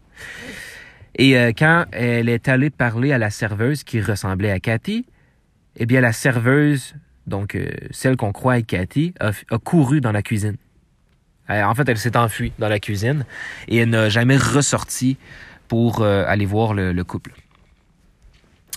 Et 1.16 1.38
euh, 1.38 1.52
quand 1.56 1.84
elle 1.92 2.28
est 2.28 2.48
allée 2.48 2.70
parler 2.70 3.12
à 3.12 3.18
la 3.18 3.30
serveuse 3.30 3.84
qui 3.84 4.00
ressemblait 4.00 4.50
à 4.50 4.60
Cathy, 4.60 5.06
eh 5.76 5.86
bien 5.86 6.00
la 6.00 6.12
serveuse, 6.12 6.94
donc 7.26 7.54
euh, 7.54 7.68
celle 7.90 8.16
qu'on 8.16 8.32
croit 8.32 8.58
être 8.58 8.66
Cathy, 8.66 9.14
a, 9.20 9.32
couru 9.58 10.00
dans 10.00 10.12
la 10.12 10.22
cuisine. 10.22 10.56
Euh, 11.52 11.62
en 11.64 11.74
fait, 11.74 11.88
elle 11.88 11.98
s'est 11.98 12.16
enfuie 12.16 12.52
dans 12.58 12.68
la 12.68 12.80
cuisine 12.80 13.24
et 13.68 13.86
n'a 13.86 14.08
jamais 14.08 14.36
ressorti 14.36 15.16
pour 15.68 16.02
aller 16.02 16.44
voir 16.44 16.74
le, 16.74 16.92
le 16.92 17.04
couple. 17.04 17.32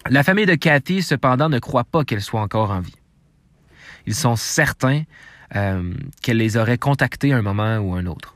La 0.09 0.23
famille 0.23 0.45
de 0.45 0.55
Cathy, 0.55 1.01
cependant, 1.01 1.49
ne 1.49 1.59
croit 1.59 1.83
pas 1.83 2.05
qu'elle 2.05 2.21
soit 2.21 2.39
encore 2.39 2.71
en 2.71 2.79
vie. 2.79 2.95
Ils 4.05 4.15
sont 4.15 4.35
certains 4.35 5.03
euh, 5.55 5.93
qu'elle 6.21 6.38
les 6.38 6.57
aurait 6.57 6.77
contactés 6.77 7.33
un 7.33 7.41
moment 7.41 7.77
ou 7.77 7.93
un 7.93 8.05
autre. 8.05 8.35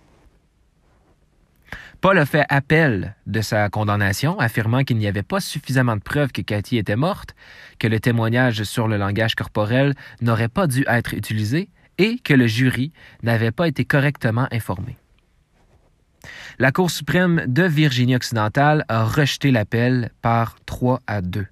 Paul 2.02 2.18
a 2.18 2.26
fait 2.26 2.46
appel 2.50 3.16
de 3.28 3.42
sa 3.42 3.70
condamnation, 3.70 4.40
affirmant 4.40 4.84
qu'il 4.84 4.98
n'y 4.98 5.08
avait 5.08 5.24
pas 5.24 5.42
suffisamment 5.42 5.96
de 5.96 6.02
preuves 6.02 6.32
que 6.32 6.42
Cathy 6.42 6.78
était 6.78 6.96
morte, 6.96 7.36
que 7.78 7.88
le 7.88 8.00
témoignage 8.00 8.64
sur 8.64 8.88
le 8.88 8.98
langage 8.98 9.36
corporel 9.36 9.96
n'aurait 10.22 10.48
pas 10.48 10.66
dû 10.66 10.86
être 10.88 11.14
utilisé 11.14 11.70
et 12.00 12.18
que 12.18 12.34
le 12.34 12.48
jury 12.48 12.92
n'avait 13.22 13.52
pas 13.52 13.68
été 13.68 13.86
correctement 13.86 14.48
informé. 14.52 14.98
La 16.58 16.72
Cour 16.72 16.90
suprême 16.90 17.44
de 17.48 17.64
Virginie-Occidentale 17.64 18.86
a 18.88 19.06
rejeté 19.06 19.52
l'appel 19.52 20.12
par 20.22 20.56
3 20.66 21.02
à 21.06 21.22
2. 21.22 21.46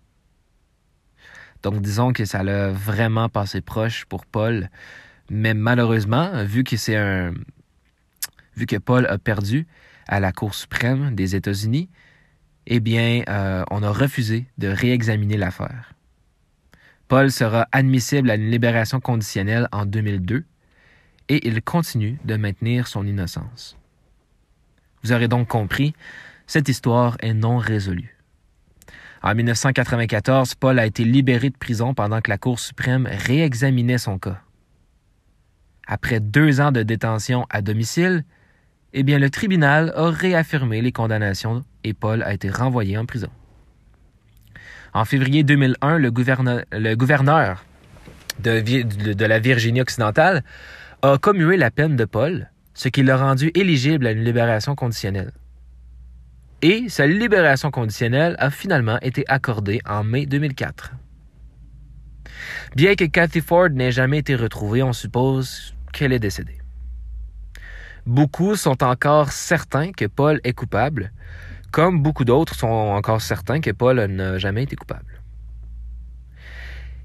Donc 1.63 1.81
disons 1.81 2.13
que 2.13 2.25
ça 2.25 2.43
l'a 2.43 2.71
vraiment 2.71 3.29
passé 3.29 3.61
proche 3.61 4.05
pour 4.05 4.25
Paul, 4.25 4.69
mais 5.29 5.53
malheureusement, 5.53 6.43
vu 6.43 6.63
que 6.63 6.77
Paul 8.77 9.05
a 9.05 9.17
perdu 9.17 9.67
à 10.07 10.19
la 10.19 10.31
Cour 10.31 10.55
suprême 10.55 11.15
des 11.15 11.35
États-Unis, 11.35 11.89
eh 12.67 12.79
bien, 12.79 13.23
euh, 13.29 13.63
on 13.71 13.83
a 13.83 13.91
refusé 13.91 14.45
de 14.57 14.67
réexaminer 14.67 15.37
l'affaire. 15.37 15.93
Paul 17.07 17.31
sera 17.31 17.67
admissible 17.71 18.29
à 18.29 18.35
une 18.35 18.49
libération 18.49 18.99
conditionnelle 18.99 19.69
en 19.71 19.85
2002 19.85 20.43
et 21.29 21.47
il 21.47 21.61
continue 21.61 22.19
de 22.25 22.35
maintenir 22.35 22.87
son 22.87 23.05
innocence. 23.05 23.77
Vous 25.03 25.13
aurez 25.13 25.27
donc 25.27 25.47
compris, 25.47 25.93
cette 26.47 26.67
histoire 26.67 27.15
est 27.21 27.33
non 27.33 27.57
résolue. 27.57 28.17
En 29.23 29.33
1994, 29.35 30.55
Paul 30.55 30.79
a 30.79 30.85
été 30.85 31.03
libéré 31.03 31.49
de 31.49 31.57
prison 31.57 31.93
pendant 31.93 32.21
que 32.21 32.29
la 32.29 32.37
Cour 32.37 32.59
suprême 32.59 33.07
réexaminait 33.09 33.97
son 33.97 34.19
cas. 34.19 34.41
Après 35.87 36.19
deux 36.19 36.59
ans 36.59 36.71
de 36.71 36.83
détention 36.83 37.45
à 37.49 37.61
domicile, 37.61 38.25
eh 38.93 39.03
bien, 39.03 39.19
le 39.19 39.29
tribunal 39.29 39.93
a 39.95 40.09
réaffirmé 40.09 40.81
les 40.81 40.91
condamnations 40.91 41.63
et 41.83 41.93
Paul 41.93 42.21
a 42.23 42.33
été 42.33 42.49
renvoyé 42.49 42.97
en 42.97 43.05
prison. 43.05 43.29
En 44.97 45.05
février 45.05 45.43
2001, 45.43 45.99
le 45.99 46.09
gouverneur, 46.09 47.63
de, 48.39 49.13
de, 49.13 49.25
la 49.25 49.37
Virginie 49.37 49.79
occidentale 49.79 50.43
a 51.03 51.19
commué 51.19 51.55
la 51.55 51.69
peine 51.69 51.95
de 51.95 52.05
Paul, 52.05 52.49
ce 52.73 52.89
qui 52.89 53.03
l'a 53.03 53.15
rendu 53.15 53.51
éligible 53.53 54.07
à 54.07 54.11
une 54.11 54.23
libération 54.23 54.73
conditionnelle. 54.73 55.33
Et 56.63 56.89
sa 56.89 57.05
libération 57.05 57.69
conditionnelle 57.69 58.35
a 58.39 58.49
finalement 58.49 58.97
été 59.03 59.23
accordée 59.27 59.81
en 59.87 60.03
mai 60.03 60.25
2004. 60.25 60.93
Bien 62.75 62.95
que 62.95 63.05
Cathy 63.05 63.41
Ford 63.41 63.69
n'ait 63.69 63.91
jamais 63.91 64.17
été 64.17 64.33
retrouvée, 64.33 64.81
on 64.81 64.93
suppose 64.93 65.75
qu'elle 65.93 66.11
est 66.11 66.17
décédée. 66.17 66.57
Beaucoup 68.07 68.55
sont 68.55 68.83
encore 68.83 69.31
certains 69.31 69.91
que 69.91 70.05
Paul 70.05 70.41
est 70.43 70.53
coupable, 70.53 71.11
comme 71.77 72.01
beaucoup 72.01 72.25
d'autres 72.25 72.55
sont 72.55 72.65
encore 72.65 73.21
certains 73.21 73.61
que 73.61 73.69
Paul 73.69 74.03
n'a 74.05 74.39
jamais 74.39 74.63
été 74.63 74.75
coupable. 74.75 75.21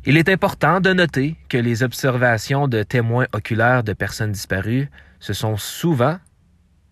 Il 0.07 0.17
est 0.17 0.31
important 0.31 0.81
de 0.81 0.95
noter 0.95 1.37
que 1.51 1.59
les 1.59 1.83
observations 1.83 2.69
de 2.69 2.83
témoins 2.83 3.27
oculaires 3.35 3.85
de 3.85 3.93
personnes 3.93 4.33
disparues 4.33 4.89
se 5.21 5.35
sont 5.35 5.59
souvent 5.59 6.17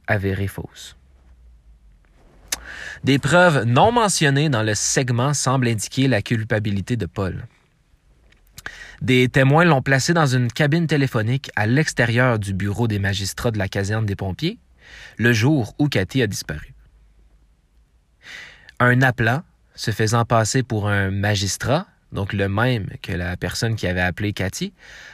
avérées 0.07 0.47
fausses. 0.47 0.95
Des 3.03 3.19
preuves 3.19 3.65
non 3.65 3.93
mentionnées 3.93 4.51
dans 4.51 4.63
le 4.63 4.75
segment 4.75 5.33
semblent 5.33 5.69
indiquer 5.69 6.07
la 6.07 6.21
culpabilité 6.21 6.99
de 6.99 7.07
Paul. 7.07 7.47
Des 9.01 9.31
témoins 9.31 9.65
l'ont 9.65 9.81
placé 9.81 10.13
dans 10.13 10.27
une 10.27 10.53
cabine 10.53 10.87
téléphonique 10.87 11.51
à 11.57 11.67
l'extérieur 11.67 12.39
du 12.39 12.53
bureau 12.53 12.89
des 12.89 12.99
magistrats 12.99 13.53
de 13.53 13.59
la 13.59 13.69
caserne 13.69 14.05
des 14.05 14.17
pompiers 14.17 14.59
le 15.17 15.33
jour 15.33 15.75
où 15.79 15.89
Cathy 15.89 16.21
a 16.21 16.27
disparu. 16.27 16.75
Un 18.83 19.03
appelant, 19.03 19.43
se 19.75 19.91
faisant 19.91 20.25
passer 20.25 20.63
pour 20.63 20.89
un 20.89 21.11
magistrat, 21.11 21.87
donc 22.13 22.33
le 22.33 22.49
même 22.49 22.89
que 23.03 23.13
la 23.13 23.37
personne 23.37 23.77
qui 23.77 23.87
avait 23.87 24.01
appelé 24.01 24.33
Cathy, 24.33 24.73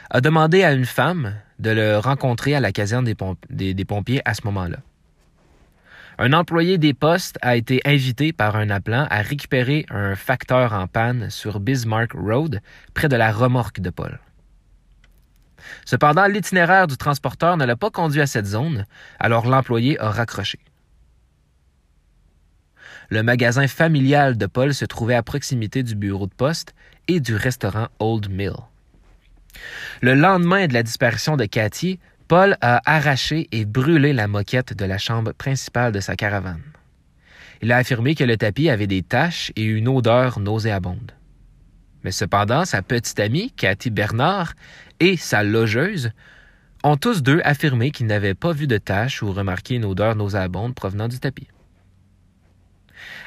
a 0.09 0.21
demandé 0.21 0.63
à 0.63 0.71
une 0.71 0.85
femme 0.85 1.35
de 1.59 1.71
le 1.71 1.97
rencontrer 1.97 2.55
à 2.55 2.61
la 2.61 2.71
caserne 2.71 3.03
des 3.03 3.85
pompiers 3.85 4.21
à 4.23 4.33
ce 4.35 4.43
moment-là. 4.45 4.77
Un 6.17 6.31
employé 6.31 6.77
des 6.77 6.93
postes 6.93 7.37
a 7.41 7.57
été 7.57 7.81
invité 7.83 8.31
par 8.31 8.55
un 8.55 8.69
appelant 8.69 9.05
à 9.09 9.21
récupérer 9.21 9.85
un 9.89 10.15
facteur 10.15 10.71
en 10.71 10.87
panne 10.87 11.29
sur 11.29 11.59
Bismarck 11.59 12.13
Road, 12.13 12.61
près 12.93 13.09
de 13.09 13.17
la 13.17 13.33
remorque 13.33 13.81
de 13.81 13.89
Paul. 13.89 14.17
Cependant, 15.83 16.27
l'itinéraire 16.27 16.87
du 16.87 16.95
transporteur 16.95 17.57
ne 17.57 17.65
l'a 17.65 17.75
pas 17.75 17.89
conduit 17.89 18.21
à 18.21 18.27
cette 18.27 18.45
zone, 18.45 18.85
alors 19.19 19.45
l'employé 19.45 19.99
a 19.99 20.09
raccroché. 20.09 20.59
Le 23.09 23.23
magasin 23.23 23.67
familial 23.67 24.37
de 24.37 24.45
Paul 24.47 24.73
se 24.73 24.83
trouvait 24.83 25.15
à 25.15 25.23
proximité 25.23 25.81
du 25.81 25.95
bureau 25.95 26.27
de 26.27 26.33
poste 26.33 26.73
et 27.07 27.19
du 27.19 27.35
restaurant 27.35 27.87
Old 27.99 28.29
Mill. 28.29 28.55
Le 30.01 30.13
lendemain 30.13 30.67
de 30.67 30.73
la 30.73 30.83
disparition 30.83 31.37
de 31.37 31.45
Cathy, 31.45 31.99
Paul 32.27 32.57
a 32.59 32.81
arraché 32.85 33.47
et 33.53 33.63
brûlé 33.63 34.11
la 34.11 34.27
moquette 34.27 34.75
de 34.75 34.83
la 34.83 34.97
chambre 34.97 35.31
principale 35.31 35.93
de 35.93 36.01
sa 36.01 36.17
caravane. 36.17 36.61
Il 37.61 37.71
a 37.71 37.77
affirmé 37.77 38.13
que 38.13 38.25
le 38.25 38.35
tapis 38.35 38.69
avait 38.69 38.87
des 38.87 39.01
taches 39.03 39.51
et 39.55 39.63
une 39.63 39.87
odeur 39.87 40.39
nauséabonde. 40.39 41.13
Mais 42.03 42.11
cependant, 42.11 42.65
sa 42.65 42.81
petite 42.81 43.19
amie, 43.19 43.51
Cathy 43.51 43.89
Bernard, 43.89 44.53
et 44.99 45.15
sa 45.17 45.43
logeuse 45.43 46.11
ont 46.83 46.97
tous 46.97 47.23
deux 47.23 47.41
affirmé 47.43 47.91
qu'ils 47.91 48.05
n'avaient 48.05 48.35
pas 48.35 48.51
vu 48.51 48.67
de 48.67 48.77
taches 48.77 49.23
ou 49.23 49.31
remarqué 49.31 49.75
une 49.75 49.85
odeur 49.85 50.15
nauséabonde 50.15 50.75
provenant 50.75 51.07
du 51.07 51.19
tapis. 51.19 51.47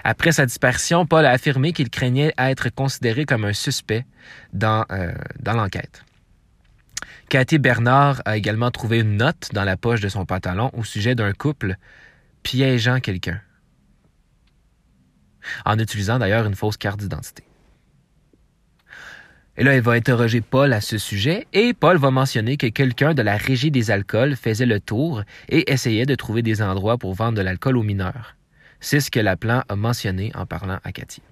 Après 0.04 0.32
sa 0.32 0.46
disparition, 0.46 1.06
Paul 1.06 1.26
a 1.26 1.30
affirmé 1.30 1.72
qu'il 1.72 1.90
craignait 1.90 2.32
être 2.38 2.68
considéré 2.70 3.24
comme 3.24 3.44
un 3.44 3.52
suspect 3.52 4.04
dans, 4.52 4.84
euh, 4.90 5.12
dans 5.40 5.54
l'enquête. 5.54 6.04
Cathy 7.28 7.58
Bernard 7.58 8.22
a 8.24 8.36
également 8.36 8.70
trouvé 8.72 8.98
une 8.98 9.16
note 9.16 9.50
dans 9.52 9.64
la 9.64 9.76
poche 9.76 10.00
de 10.00 10.08
son 10.08 10.26
pantalon 10.26 10.70
au 10.72 10.82
sujet 10.82 11.14
d'un 11.14 11.32
couple 11.32 11.76
piégeant 12.42 12.98
quelqu'un, 12.98 13.40
en 15.64 15.78
utilisant 15.78 16.18
d'ailleurs 16.18 16.46
une 16.46 16.56
fausse 16.56 16.76
carte 16.76 16.98
d'identité. 16.98 17.44
Et 19.56 19.62
là, 19.62 19.76
il 19.76 19.82
va 19.82 19.92
interroger 19.92 20.40
Paul 20.40 20.72
à 20.72 20.80
ce 20.80 20.96
sujet, 20.96 21.46
et 21.52 21.74
Paul 21.74 21.98
va 21.98 22.10
mentionner 22.10 22.56
que 22.56 22.66
quelqu'un 22.66 23.14
de 23.14 23.22
la 23.22 23.36
régie 23.36 23.70
des 23.70 23.90
alcools 23.90 24.34
faisait 24.34 24.66
le 24.66 24.80
tour 24.80 25.22
et 25.48 25.70
essayait 25.70 26.06
de 26.06 26.14
trouver 26.14 26.42
des 26.42 26.62
endroits 26.62 26.98
pour 26.98 27.14
vendre 27.14 27.36
de 27.36 27.42
l'alcool 27.42 27.76
aux 27.76 27.82
mineurs. 27.82 28.36
C'est 28.80 29.00
ce 29.00 29.10
que 29.10 29.20
Laplan 29.20 29.62
a 29.68 29.76
mentionné 29.76 30.32
en 30.34 30.46
parlant 30.46 30.78
à 30.84 30.92
Cathy. 30.92 31.22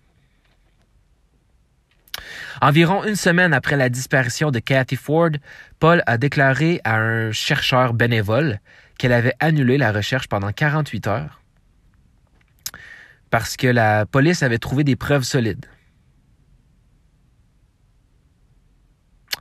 Environ 2.60 3.04
une 3.04 3.16
semaine 3.16 3.52
après 3.52 3.76
la 3.76 3.88
disparition 3.88 4.50
de 4.50 4.58
Cathy 4.58 4.96
Ford, 4.96 5.30
Paul 5.78 6.02
a 6.06 6.18
déclaré 6.18 6.80
à 6.84 6.96
un 6.96 7.32
chercheur 7.32 7.94
bénévole 7.94 8.60
qu'elle 8.98 9.12
avait 9.12 9.34
annulé 9.38 9.78
la 9.78 9.92
recherche 9.92 10.28
pendant 10.28 10.52
48 10.52 11.06
heures 11.06 11.40
parce 13.30 13.56
que 13.56 13.66
la 13.66 14.06
police 14.06 14.42
avait 14.42 14.58
trouvé 14.58 14.84
des 14.84 14.96
preuves 14.96 15.22
solides. 15.22 15.66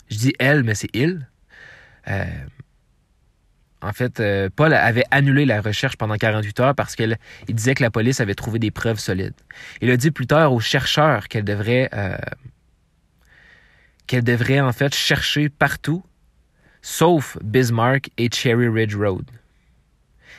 Je 0.09 0.17
dis 0.17 0.33
elle, 0.39 0.63
mais 0.63 0.75
c'est 0.75 0.89
il. 0.93 1.27
Euh, 2.07 2.25
en 3.81 3.93
fait, 3.93 4.19
euh, 4.19 4.49
Paul 4.55 4.73
avait 4.73 5.05
annulé 5.11 5.45
la 5.45 5.61
recherche 5.61 5.97
pendant 5.97 6.15
48 6.15 6.59
heures 6.59 6.75
parce 6.75 6.95
qu'il 6.95 7.17
disait 7.47 7.75
que 7.75 7.83
la 7.83 7.91
police 7.91 8.19
avait 8.19 8.33
trouvé 8.33 8.57
des 8.57 8.71
preuves 8.71 8.99
solides. 8.99 9.35
Il 9.81 9.91
a 9.91 9.97
dit 9.97 10.11
plus 10.11 10.25
tard 10.25 10.51
aux 10.51 10.59
chercheurs 10.59 11.27
qu'elle 11.27 11.43
devrait 11.43 11.89
euh, 11.93 12.17
qu'elle 14.07 14.23
devrait 14.23 14.61
en 14.61 14.71
fait 14.71 14.95
chercher 14.95 15.49
partout, 15.49 16.03
sauf 16.81 17.37
Bismarck 17.43 18.09
et 18.17 18.29
Cherry 18.33 18.67
Ridge 18.67 18.95
Road. 18.95 19.25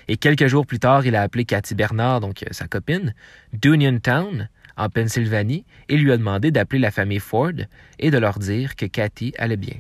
Et 0.09 0.17
quelques 0.17 0.47
jours 0.47 0.67
plus 0.67 0.79
tard, 0.79 1.07
il 1.07 1.15
a 1.15 1.23
appelé 1.23 1.45
Cathy 1.45 1.75
Bernard, 1.75 2.21
donc 2.21 2.43
euh, 2.43 2.47
sa 2.51 2.67
copine, 2.67 3.15
d'Uniontown, 3.53 4.49
en 4.77 4.89
Pennsylvanie, 4.89 5.65
et 5.89 5.97
lui 5.97 6.11
a 6.11 6.17
demandé 6.17 6.51
d'appeler 6.51 6.81
la 6.81 6.91
famille 6.91 7.21
Ford 7.21 7.53
et 7.99 8.11
de 8.11 8.19
leur 8.19 8.39
dire 8.39 8.75
que 8.75 8.87
Cathy 8.87 9.35
allait 9.39 9.57
bien. 9.57 9.77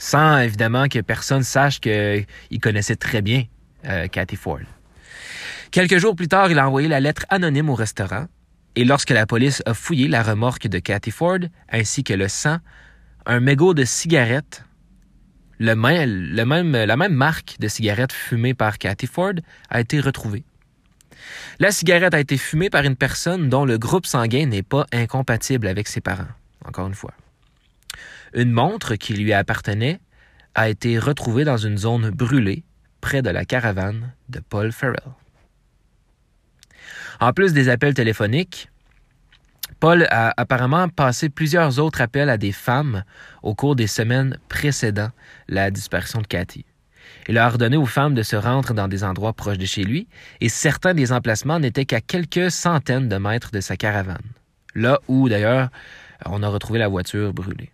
Sans 0.00 0.38
évidemment 0.38 0.88
que 0.88 0.98
personne 1.00 1.42
sache 1.42 1.78
qu'il 1.78 2.26
connaissait 2.60 2.96
très 2.96 3.20
bien 3.20 3.44
euh, 3.84 4.08
Cathy 4.08 4.34
Ford. 4.34 4.60
Quelques 5.70 5.98
jours 5.98 6.16
plus 6.16 6.26
tard, 6.26 6.50
il 6.50 6.58
a 6.58 6.66
envoyé 6.66 6.88
la 6.88 7.00
lettre 7.00 7.26
anonyme 7.28 7.68
au 7.68 7.74
restaurant 7.74 8.26
et 8.76 8.84
lorsque 8.84 9.10
la 9.10 9.26
police 9.26 9.62
a 9.66 9.74
fouillé 9.74 10.08
la 10.08 10.22
remorque 10.22 10.68
de 10.68 10.78
Cathy 10.78 11.10
Ford, 11.10 11.40
ainsi 11.70 12.02
que 12.02 12.14
le 12.14 12.28
sang, 12.28 12.58
un 13.26 13.40
mégot 13.40 13.74
de 13.74 13.84
cigarette, 13.84 14.64
la 15.58 15.76
même 15.76 17.14
marque 17.14 17.56
de 17.60 17.68
cigarette 17.68 18.12
fumée 18.12 18.54
par 18.54 18.78
Cathy 18.78 19.06
Ford, 19.06 19.34
a 19.68 19.80
été 19.80 20.00
retrouvée. 20.00 20.44
La 21.58 21.72
cigarette 21.72 22.14
a 22.14 22.20
été 22.20 22.38
fumée 22.38 22.70
par 22.70 22.84
une 22.84 22.96
personne 22.96 23.50
dont 23.50 23.66
le 23.66 23.76
groupe 23.76 24.06
sanguin 24.06 24.46
n'est 24.46 24.62
pas 24.62 24.86
incompatible 24.92 25.66
avec 25.66 25.88
ses 25.88 26.00
parents, 26.00 26.28
encore 26.64 26.86
une 26.86 26.94
fois. 26.94 27.12
Une 28.34 28.52
montre 28.52 28.94
qui 28.94 29.14
lui 29.14 29.32
appartenait 29.32 30.00
a 30.54 30.68
été 30.68 30.98
retrouvée 30.98 31.44
dans 31.44 31.56
une 31.56 31.78
zone 31.78 32.10
brûlée 32.10 32.64
près 33.00 33.22
de 33.22 33.30
la 33.30 33.44
caravane 33.44 34.12
de 34.28 34.40
Paul 34.40 34.72
Farrell. 34.72 35.14
En 37.20 37.32
plus 37.32 37.52
des 37.52 37.68
appels 37.68 37.94
téléphoniques, 37.94 38.70
Paul 39.78 40.06
a 40.10 40.32
apparemment 40.36 40.88
passé 40.88 41.28
plusieurs 41.28 41.78
autres 41.78 42.00
appels 42.00 42.28
à 42.28 42.36
des 42.36 42.52
femmes 42.52 43.04
au 43.42 43.54
cours 43.54 43.76
des 43.76 43.86
semaines 43.86 44.38
précédant 44.48 45.10
la 45.48 45.70
disparition 45.70 46.20
de 46.20 46.26
Cathy. 46.26 46.64
Il 47.28 47.38
a 47.38 47.46
ordonné 47.46 47.76
aux 47.76 47.86
femmes 47.86 48.14
de 48.14 48.22
se 48.22 48.36
rendre 48.36 48.74
dans 48.74 48.88
des 48.88 49.04
endroits 49.04 49.32
proches 49.32 49.58
de 49.58 49.64
chez 49.64 49.84
lui, 49.84 50.08
et 50.40 50.48
certains 50.48 50.94
des 50.94 51.12
emplacements 51.12 51.58
n'étaient 51.58 51.84
qu'à 51.84 52.00
quelques 52.00 52.50
centaines 52.50 53.08
de 53.08 53.16
mètres 53.16 53.50
de 53.50 53.60
sa 53.60 53.76
caravane. 53.76 54.22
Là 54.74 55.00
où, 55.08 55.28
d'ailleurs, 55.28 55.70
on 56.26 56.42
a 56.42 56.48
retrouvé 56.48 56.78
la 56.78 56.88
voiture 56.88 57.32
brûlée. 57.32 57.70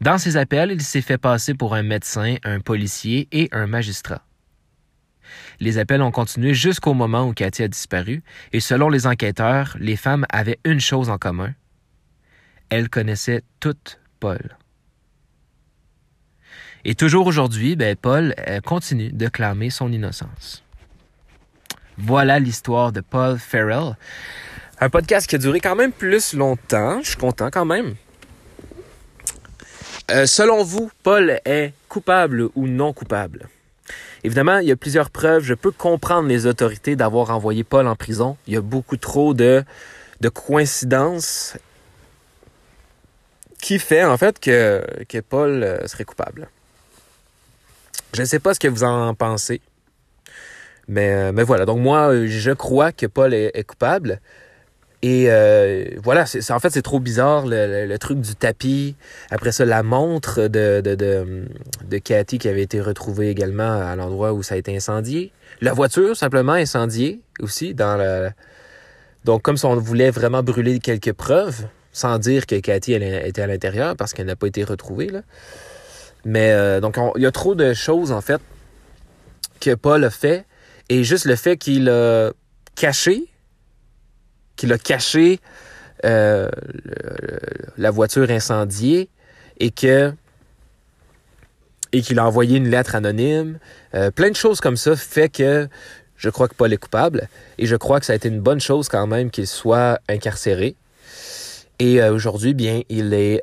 Dans 0.00 0.16
ses 0.16 0.38
appels, 0.38 0.72
il 0.72 0.80
s'est 0.80 1.02
fait 1.02 1.18
passer 1.18 1.52
pour 1.52 1.74
un 1.74 1.82
médecin, 1.82 2.36
un 2.42 2.60
policier 2.60 3.28
et 3.32 3.48
un 3.52 3.66
magistrat. 3.66 4.22
Les 5.60 5.76
appels 5.76 6.00
ont 6.00 6.10
continué 6.10 6.54
jusqu'au 6.54 6.94
moment 6.94 7.28
où 7.28 7.34
Cathy 7.34 7.62
a 7.62 7.68
disparu, 7.68 8.22
et 8.52 8.60
selon 8.60 8.88
les 8.88 9.06
enquêteurs, 9.06 9.76
les 9.78 9.96
femmes 9.96 10.24
avaient 10.30 10.58
une 10.64 10.80
chose 10.80 11.10
en 11.10 11.18
commun. 11.18 11.52
Elles 12.70 12.88
connaissaient 12.88 13.42
toutes 13.60 14.00
Paul. 14.20 14.56
Et 16.84 16.94
toujours 16.94 17.26
aujourd'hui, 17.26 17.76
ben, 17.76 17.94
Paul 17.94 18.34
euh, 18.48 18.60
continue 18.60 19.12
de 19.12 19.28
clamer 19.28 19.68
son 19.68 19.92
innocence. 19.92 20.64
Voilà 21.98 22.38
l'histoire 22.38 22.92
de 22.92 23.02
Paul 23.02 23.38
Farrell. 23.38 23.96
Un 24.80 24.88
podcast 24.88 25.28
qui 25.28 25.34
a 25.34 25.38
duré 25.38 25.60
quand 25.60 25.76
même 25.76 25.92
plus 25.92 26.32
longtemps. 26.32 27.02
Je 27.02 27.08
suis 27.08 27.18
content 27.18 27.50
quand 27.50 27.66
même. 27.66 27.96
Euh, 30.10 30.26
selon 30.26 30.64
vous, 30.64 30.90
Paul 31.02 31.40
est 31.44 31.72
coupable 31.88 32.48
ou 32.54 32.66
non 32.66 32.92
coupable? 32.92 33.48
Évidemment, 34.24 34.58
il 34.58 34.68
y 34.68 34.72
a 34.72 34.76
plusieurs 34.76 35.10
preuves. 35.10 35.44
Je 35.44 35.54
peux 35.54 35.70
comprendre 35.70 36.28
les 36.28 36.46
autorités 36.46 36.96
d'avoir 36.96 37.30
envoyé 37.30 37.64
Paul 37.64 37.86
en 37.86 37.96
prison. 37.96 38.36
Il 38.46 38.54
y 38.54 38.56
a 38.56 38.60
beaucoup 38.60 38.96
trop 38.96 39.34
de, 39.34 39.64
de 40.20 40.28
coïncidences 40.28 41.56
qui 43.60 43.78
fait 43.78 44.04
en 44.04 44.16
fait 44.16 44.40
que, 44.40 44.82
Paul 45.28 45.62
euh, 45.62 45.86
serait 45.86 46.04
coupable. 46.04 46.48
Je 48.14 48.22
ne 48.22 48.26
sais 48.26 48.40
pas 48.40 48.54
ce 48.54 48.60
que 48.60 48.68
vous 48.68 48.84
en 48.84 49.14
pensez. 49.14 49.60
Euh, 50.96 51.32
mais 51.32 51.44
voilà, 51.44 51.66
donc 51.66 51.78
moi, 51.78 52.26
je 52.26 52.50
crois 52.50 52.90
que 52.90 53.06
Paul 53.06 53.32
est, 53.32 53.64
coupable. 53.64 54.20
Et 55.02 55.26
euh, 55.28 55.86
voilà, 56.02 56.26
c'est, 56.26 56.50
en 56.50 56.58
fait, 56.58 56.70
c'est 56.70 56.82
trop 56.82 57.00
bizarre, 57.00 57.44
le, 57.46 57.96
truc 57.96 58.20
du 58.20 58.34
tapis. 58.34 58.96
Après 59.30 59.50
ça, 59.50 59.64
la 59.64 59.82
montre 59.82 60.42
de, 60.42 60.82
de, 60.82 60.94
de, 60.94 61.46
de 61.88 61.98
Cathy 61.98 62.38
qui 62.38 62.48
avait 62.48 62.62
été 62.62 62.80
retrouvée 62.80 63.30
également 63.30 63.80
à 63.80 63.96
l'endroit 63.96 64.34
où 64.34 64.42
ça 64.42 64.56
a 64.56 64.58
été 64.58 64.76
incendié. 64.76 65.32
La 65.62 65.72
voiture, 65.72 66.16
simplement 66.16 66.52
incendiée 66.52 67.20
aussi. 67.40 67.74
dans 67.74 67.96
le... 67.96 68.30
Donc, 69.24 69.42
comme 69.42 69.56
si 69.56 69.64
on 69.64 69.76
voulait 69.76 70.10
vraiment 70.10 70.42
brûler 70.42 70.78
quelques 70.80 71.12
preuves, 71.12 71.66
sans 71.92 72.18
dire 72.18 72.46
que 72.46 72.60
Cathy 72.60 72.92
elle, 72.92 73.02
était 73.02 73.42
à 73.42 73.46
l'intérieur 73.46 73.96
parce 73.96 74.12
qu'elle 74.12 74.26
n'a 74.26 74.36
pas 74.36 74.46
été 74.46 74.64
retrouvée. 74.64 75.08
Là. 75.08 75.22
Mais 76.26 76.52
euh, 76.52 76.80
donc, 76.80 76.98
il 77.16 77.22
y 77.22 77.26
a 77.26 77.32
trop 77.32 77.54
de 77.54 77.72
choses, 77.72 78.12
en 78.12 78.20
fait, 78.20 78.40
que 79.60 79.74
Paul 79.74 80.04
a 80.04 80.10
fait. 80.10 80.44
Et 80.90 81.04
juste 81.04 81.24
le 81.24 81.36
fait 81.36 81.56
qu'il 81.56 81.88
a 81.88 82.32
caché, 82.74 83.29
qu'il 84.60 84.72
a 84.72 84.78
caché 84.78 85.40
euh, 86.04 86.48
la 87.76 87.90
voiture 87.90 88.30
incendiée 88.30 89.08
et 89.58 89.70
qu'il 89.70 90.14
a 92.18 92.26
envoyé 92.26 92.58
une 92.58 92.68
lettre 92.68 92.94
anonyme. 92.94 93.58
Euh, 93.94 94.10
plein 94.10 94.30
de 94.30 94.36
choses 94.36 94.60
comme 94.60 94.76
ça 94.76 94.96
fait 94.96 95.28
que 95.28 95.68
je 96.16 96.30
crois 96.30 96.48
que 96.48 96.54
Paul 96.54 96.72
est 96.72 96.76
coupable 96.76 97.28
et 97.58 97.66
je 97.66 97.76
crois 97.76 98.00
que 98.00 98.06
ça 98.06 98.12
a 98.12 98.16
été 98.16 98.28
une 98.28 98.40
bonne 98.40 98.60
chose 98.60 98.88
quand 98.88 99.06
même 99.06 99.30
qu'il 99.30 99.46
soit 99.46 100.00
incarcéré. 100.08 100.76
Et 101.78 102.02
aujourd'hui, 102.02 102.52
bien, 102.52 102.82
il 102.90 103.14
est, 103.14 103.42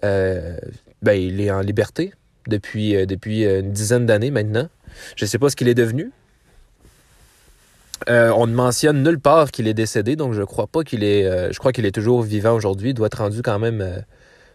ben, 1.01 1.13
il 1.13 1.41
est 1.41 1.49
en 1.49 1.61
liberté 1.61 2.13
depuis, 2.47 2.95
euh, 2.95 3.05
depuis 3.05 3.45
euh, 3.45 3.59
une 3.59 3.71
dizaine 3.71 4.05
d'années 4.05 4.31
maintenant. 4.31 4.67
Je 5.15 5.25
ne 5.25 5.27
sais 5.27 5.37
pas 5.37 5.49
ce 5.49 5.55
qu'il 5.55 5.67
est 5.67 5.75
devenu. 5.75 6.11
Euh, 8.09 8.31
on 8.35 8.47
ne 8.47 8.53
mentionne 8.53 9.03
nulle 9.03 9.19
part 9.19 9.51
qu'il 9.51 9.67
est 9.67 9.73
décédé, 9.73 10.15
donc 10.15 10.33
je 10.33 10.43
crois 10.43 10.67
pas 10.67 10.83
qu'il 10.83 11.03
est. 11.03 11.51
je 11.51 11.57
crois 11.59 11.71
qu'il 11.71 11.85
est 11.85 11.91
toujours 11.91 12.21
vivant 12.21 12.53
aujourd'hui. 12.53 12.89
Il 12.89 12.93
doit 12.93 13.07
être 13.07 13.17
rendu 13.17 13.41
quand 13.41 13.59
même 13.59 14.03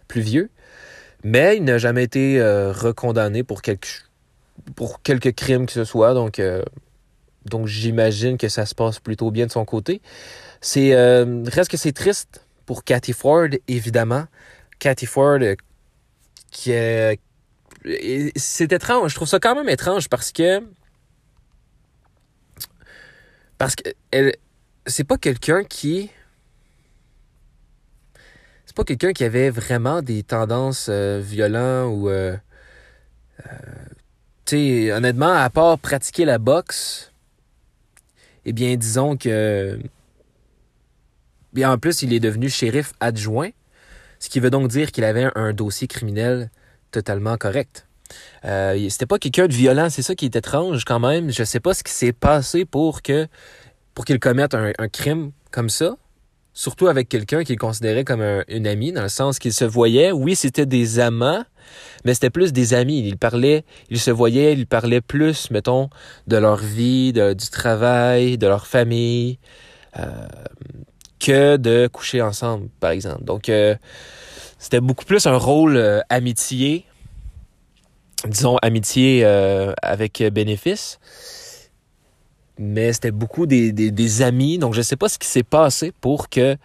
plus 0.08 0.20
vieux. 0.20 0.50
Mais 1.24 1.56
il 1.56 1.64
n'a 1.64 1.78
jamais 1.78 2.04
été 2.04 2.40
recondamné 2.42 3.42
pour 3.42 3.62
quelques 3.62 4.04
pour 4.76 5.02
quelques 5.02 5.34
crimes 5.34 5.66
que 5.66 5.72
ce 5.72 5.84
soit. 5.84 6.14
Donc, 6.14 6.40
donc 7.44 7.66
j'imagine 7.66 8.38
que 8.38 8.48
ça 8.48 8.66
se 8.66 8.74
passe 8.74 8.98
plutôt 9.00 9.30
bien 9.30 9.46
de 9.46 9.52
son 9.52 9.64
côté. 9.64 10.00
C'est 10.60 10.94
reste 11.46 11.70
que 11.70 11.76
c'est 11.76 11.92
triste 11.92 12.46
pour 12.64 12.84
Cathy 12.84 13.12
Ford, 13.12 13.48
évidemment. 13.68 14.24
Cathy 14.78 15.06
Ford 15.06 15.40
qui 16.50 16.72
est 16.72 17.18
c'est 18.36 18.72
étrange. 18.72 19.10
Je 19.10 19.16
trouve 19.16 19.28
ça 19.28 19.40
quand 19.40 19.54
même 19.54 19.68
étrange 19.68 20.08
parce 20.08 20.32
que. 20.32 20.62
Parce 23.62 23.76
que 23.76 23.90
c'est 24.86 25.04
pas 25.04 25.18
quelqu'un 25.18 25.62
qui. 25.62 26.10
C'est 28.66 28.74
pas 28.74 28.82
quelqu'un 28.82 29.12
qui 29.12 29.22
avait 29.22 29.50
vraiment 29.50 30.02
des 30.02 30.24
tendances 30.24 30.88
euh, 30.88 31.20
violentes 31.22 31.94
ou. 31.96 32.08
Euh, 32.08 32.36
euh, 33.46 33.50
tu 34.46 34.56
sais, 34.56 34.92
honnêtement, 34.92 35.32
à 35.32 35.48
part 35.48 35.78
pratiquer 35.78 36.24
la 36.24 36.38
boxe, 36.38 37.12
eh 38.44 38.52
bien, 38.52 38.74
disons 38.74 39.16
que. 39.16 39.78
En 41.56 41.78
plus, 41.78 42.02
il 42.02 42.12
est 42.12 42.18
devenu 42.18 42.48
shérif 42.48 42.94
adjoint, 42.98 43.50
ce 44.18 44.28
qui 44.28 44.40
veut 44.40 44.50
donc 44.50 44.66
dire 44.66 44.90
qu'il 44.90 45.04
avait 45.04 45.30
un 45.36 45.52
dossier 45.52 45.86
criminel 45.86 46.50
totalement 46.90 47.36
correct. 47.36 47.86
Euh, 48.44 48.88
c'était 48.88 49.06
pas 49.06 49.18
quelqu'un 49.18 49.46
de 49.46 49.52
violent, 49.52 49.88
c'est 49.90 50.02
ça 50.02 50.14
qui 50.14 50.26
est 50.26 50.36
étrange 50.36 50.84
quand 50.84 51.00
même. 51.00 51.30
Je 51.30 51.44
sais 51.44 51.60
pas 51.60 51.74
ce 51.74 51.82
qui 51.82 51.92
s'est 51.92 52.12
passé 52.12 52.64
pour 52.64 53.02
que 53.02 53.26
pour 53.94 54.04
qu'il 54.04 54.18
commette 54.18 54.54
un, 54.54 54.72
crime 54.88 55.32
comme 55.50 55.68
ça. 55.68 55.96
Surtout 56.54 56.88
avec 56.88 57.08
quelqu'un 57.08 57.44
qu'il 57.44 57.58
considérait 57.58 58.04
comme 58.04 58.20
un, 58.20 58.42
une 58.48 58.66
amie, 58.66 58.92
dans 58.92 59.02
le 59.02 59.08
sens 59.08 59.38
qu'il 59.38 59.52
se 59.52 59.64
voyait. 59.64 60.12
Oui, 60.12 60.34
c'était 60.34 60.66
des 60.66 60.98
amants, 60.98 61.44
mais 62.04 62.14
c'était 62.14 62.30
plus 62.30 62.52
des 62.52 62.74
amis. 62.74 63.06
Ils 63.06 63.16
parlaient, 63.16 63.64
ils 63.90 64.00
se 64.00 64.10
voyaient, 64.10 64.52
ils 64.52 64.66
parlaient 64.66 65.00
plus, 65.00 65.50
mettons, 65.50 65.88
de 66.26 66.36
leur 66.36 66.56
vie, 66.56 67.12
du 67.12 67.50
travail, 67.50 68.38
de 68.38 68.46
leur 68.46 68.66
famille, 68.66 69.38
euh, 69.98 70.26
que 71.20 71.56
de 71.56 71.86
coucher 71.86 72.20
ensemble, 72.20 72.68
par 72.80 72.90
exemple. 72.90 73.24
Donc, 73.24 73.48
euh, 73.48 73.76
c'était 74.58 74.80
beaucoup 74.80 75.04
plus 75.04 75.26
un 75.26 75.36
rôle 75.36 75.76
euh, 75.76 76.00
amitié, 76.08 76.84
disons 78.26 78.56
amitié 78.58 79.22
euh, 79.24 79.72
avec 79.82 80.22
bénéfice. 80.32 80.98
Mais 82.58 82.92
c'était 82.92 83.10
beaucoup 83.10 83.46
des, 83.46 83.72
des, 83.72 84.22
amis. 84.22 84.58
Donc 84.58 84.74
je 84.74 84.78
ne 84.78 84.84
sais 84.84 84.96
pas 84.96 85.08
ce 85.08 85.18
qui 85.18 85.26
s'est 85.26 85.42
passé 85.42 85.92
pour 86.00 86.28
que 86.28 86.56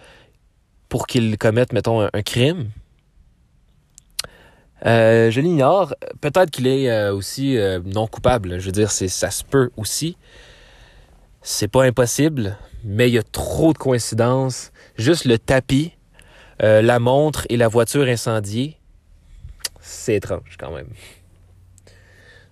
pour 0.89 1.07
qu'ils 1.07 1.37
commettent, 1.37 1.73
mettons, 1.73 2.01
un, 2.01 2.21
crime. 2.21 2.69
Euh, 4.85 5.31
je 5.31 5.41
l'ignore. 5.41 5.95
Peut-être 6.21 6.49
qu'il 6.51 6.67
est 6.67 7.09
aussi 7.09 7.57
non 7.85 8.07
coupable. 8.07 8.59
Je 8.59 8.65
veux 8.65 8.71
dire, 8.71 8.91
c'est 8.91 9.07
ça 9.07 9.31
se 9.31 9.43
peut 9.43 9.69
aussi. 9.75 10.17
C'est 11.41 11.67
pas 11.67 11.83
impossible, 11.83 12.57
mais 12.83 13.09
il 13.09 13.13
y 13.13 13.17
a 13.17 13.23
trop 13.23 13.73
de 13.73 13.77
coïncidences. 13.77 14.71
Juste 14.97 15.25
le 15.25 15.37
tapis 15.37 15.93
euh, 16.63 16.81
la 16.81 16.99
montre 16.99 17.45
et 17.49 17.57
la 17.57 17.67
voiture 17.67 18.03
incendiée, 18.03 18.77
c'est 19.79 20.15
étrange 20.15 20.57
quand 20.59 20.71
même. 20.71 20.87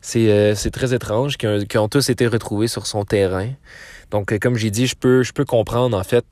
C'est 0.07 0.29
euh, 0.29 0.53
très 0.71 0.93
étrange 0.93 1.35
qu'ils 1.35 1.79
ont, 1.79 1.87
tous 1.87 2.09
été 2.09 2.27
retrouvés 2.27 2.67
sur 2.67 2.85
son 2.85 3.05
terrain. 3.05 3.49
Donc, 4.11 4.31
euh, 4.31 4.37
comme 4.37 4.55
j'ai 4.55 4.69
dit, 4.69 4.85
je 4.85 4.95
peux, 4.95 5.23
je 5.23 5.33
peux 5.33 5.45
comprendre 5.45 5.97
en 5.97 6.03
fait 6.03 6.23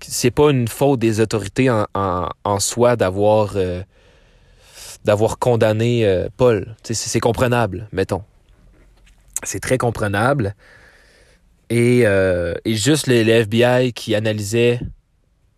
c'est 0.00 0.32
pas 0.32 0.50
une 0.50 0.66
faute 0.66 0.98
des 0.98 1.20
autorités 1.20 1.70
en, 1.70 2.58
soi 2.58 2.96
d'avoir 2.96 3.54
d'avoir 5.04 5.38
condamné 5.38 6.26
Paul. 6.38 6.74
C'est 6.82 7.20
comprenable, 7.20 7.86
mettons. 7.92 8.22
C'est 9.44 9.60
très 9.60 9.76
comprenable. 9.76 10.54
Et, 11.68 12.00
et 12.00 12.74
juste 12.74 13.08
le 13.08 13.28
FBI 13.28 13.92
qui 13.92 14.14
analysait 14.14 14.80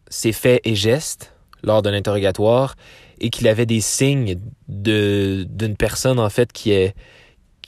ses 0.09 0.33
faits 0.33 0.61
et 0.65 0.75
gestes 0.75 1.33
lors 1.63 1.83
d'un 1.83 1.95
interrogatoire 1.95 2.75
et 3.21 3.31
qu'il 3.31 3.47
avait 3.47 3.67
des 3.67 3.81
signes 3.81 4.41
de 4.67 5.47
d'une 5.49 5.77
personne 5.77 6.19
en 6.19 6.31
fait 6.31 6.53
qui 6.53 6.73
est 6.73 6.97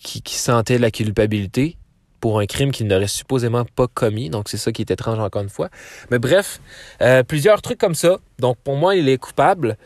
qui, 0.04 0.36
sentait 0.36 0.78
la 0.78 0.90
culpabilité 0.90 1.76
pour 2.20 2.38
un 2.38 2.46
crime 2.46 2.70
qu'il 2.70 2.86
n'aurait 2.86 3.08
supposément 3.08 3.64
pas 3.64 3.86
commis. 3.88 4.30
Donc 4.30 4.48
c'est 4.48 4.56
ça 4.56 4.70
qui 4.70 4.82
est 4.82 4.90
étrange 4.90 5.18
encore 5.18 5.42
une 5.42 5.48
fois. 5.48 5.68
Mais 6.10 6.18
bref, 6.18 6.60
euh, 7.02 7.22
plusieurs 7.22 7.62
trucs 7.62 7.78
comme 7.78 7.94
ça. 7.94 8.18
Donc 8.38 8.56
pour 8.58 8.76
moi, 8.76 8.94
il 8.94 9.08
est 9.08 9.18
coupable. 9.18 9.76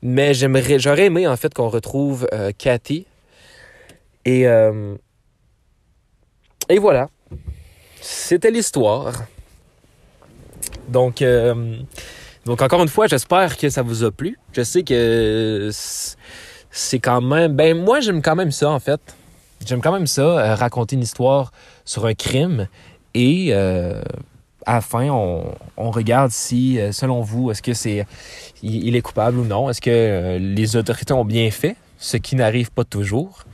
Mais 0.00 0.32
j'aimerais, 0.32 0.78
j'aurais 0.78 1.06
aimé 1.06 1.26
en 1.26 1.36
fait 1.36 1.52
qu'on 1.52 1.68
retrouve 1.68 2.28
euh, 2.32 2.52
Cathy. 2.56 3.06
Et, 4.24 4.46
euh, 4.46 4.94
et 6.68 6.78
voilà. 6.78 7.08
C'était 8.00 8.50
l'histoire. 8.50 9.12
Donc, 10.88 11.20
euh, 11.20 11.76
donc 12.44 12.62
encore 12.62 12.82
une 12.82 12.88
fois, 12.88 13.06
j'espère 13.06 13.56
que 13.56 13.68
ça 13.68 13.82
vous 13.82 14.04
a 14.04 14.10
plu. 14.10 14.38
Je 14.52 14.62
sais 14.62 14.82
que 14.82 15.70
c'est 16.70 16.98
quand 16.98 17.20
même. 17.20 17.54
Ben 17.54 17.76
moi 17.76 18.00
j'aime 18.00 18.22
quand 18.22 18.36
même 18.36 18.52
ça 18.52 18.70
en 18.70 18.80
fait. 18.80 19.00
J'aime 19.66 19.80
quand 19.80 19.92
même 19.92 20.06
ça, 20.06 20.22
euh, 20.22 20.54
raconter 20.54 20.96
une 20.96 21.02
histoire 21.02 21.52
sur 21.84 22.06
un 22.06 22.14
crime 22.14 22.68
et 23.14 23.48
euh, 23.52 24.02
à 24.66 24.74
la 24.74 24.80
fin, 24.80 25.08
on, 25.08 25.90
regarde 25.90 26.30
si, 26.30 26.78
euh, 26.78 26.92
selon 26.92 27.22
vous, 27.22 27.50
est-ce 27.50 27.62
que 27.62 27.74
c'est 27.74 28.06
il, 28.62 28.94
est 28.96 29.00
coupable 29.00 29.38
ou 29.38 29.44
non? 29.44 29.70
Est-ce 29.70 29.80
que 29.80 30.38
les 30.38 30.76
autorités 30.76 31.12
ont 31.12 31.24
bien 31.24 31.50
fait, 31.50 31.76
ce 31.98 32.16
qui 32.16 32.36
n'arrive 32.36 32.70
pas 32.70 32.84
toujours? 32.84 33.44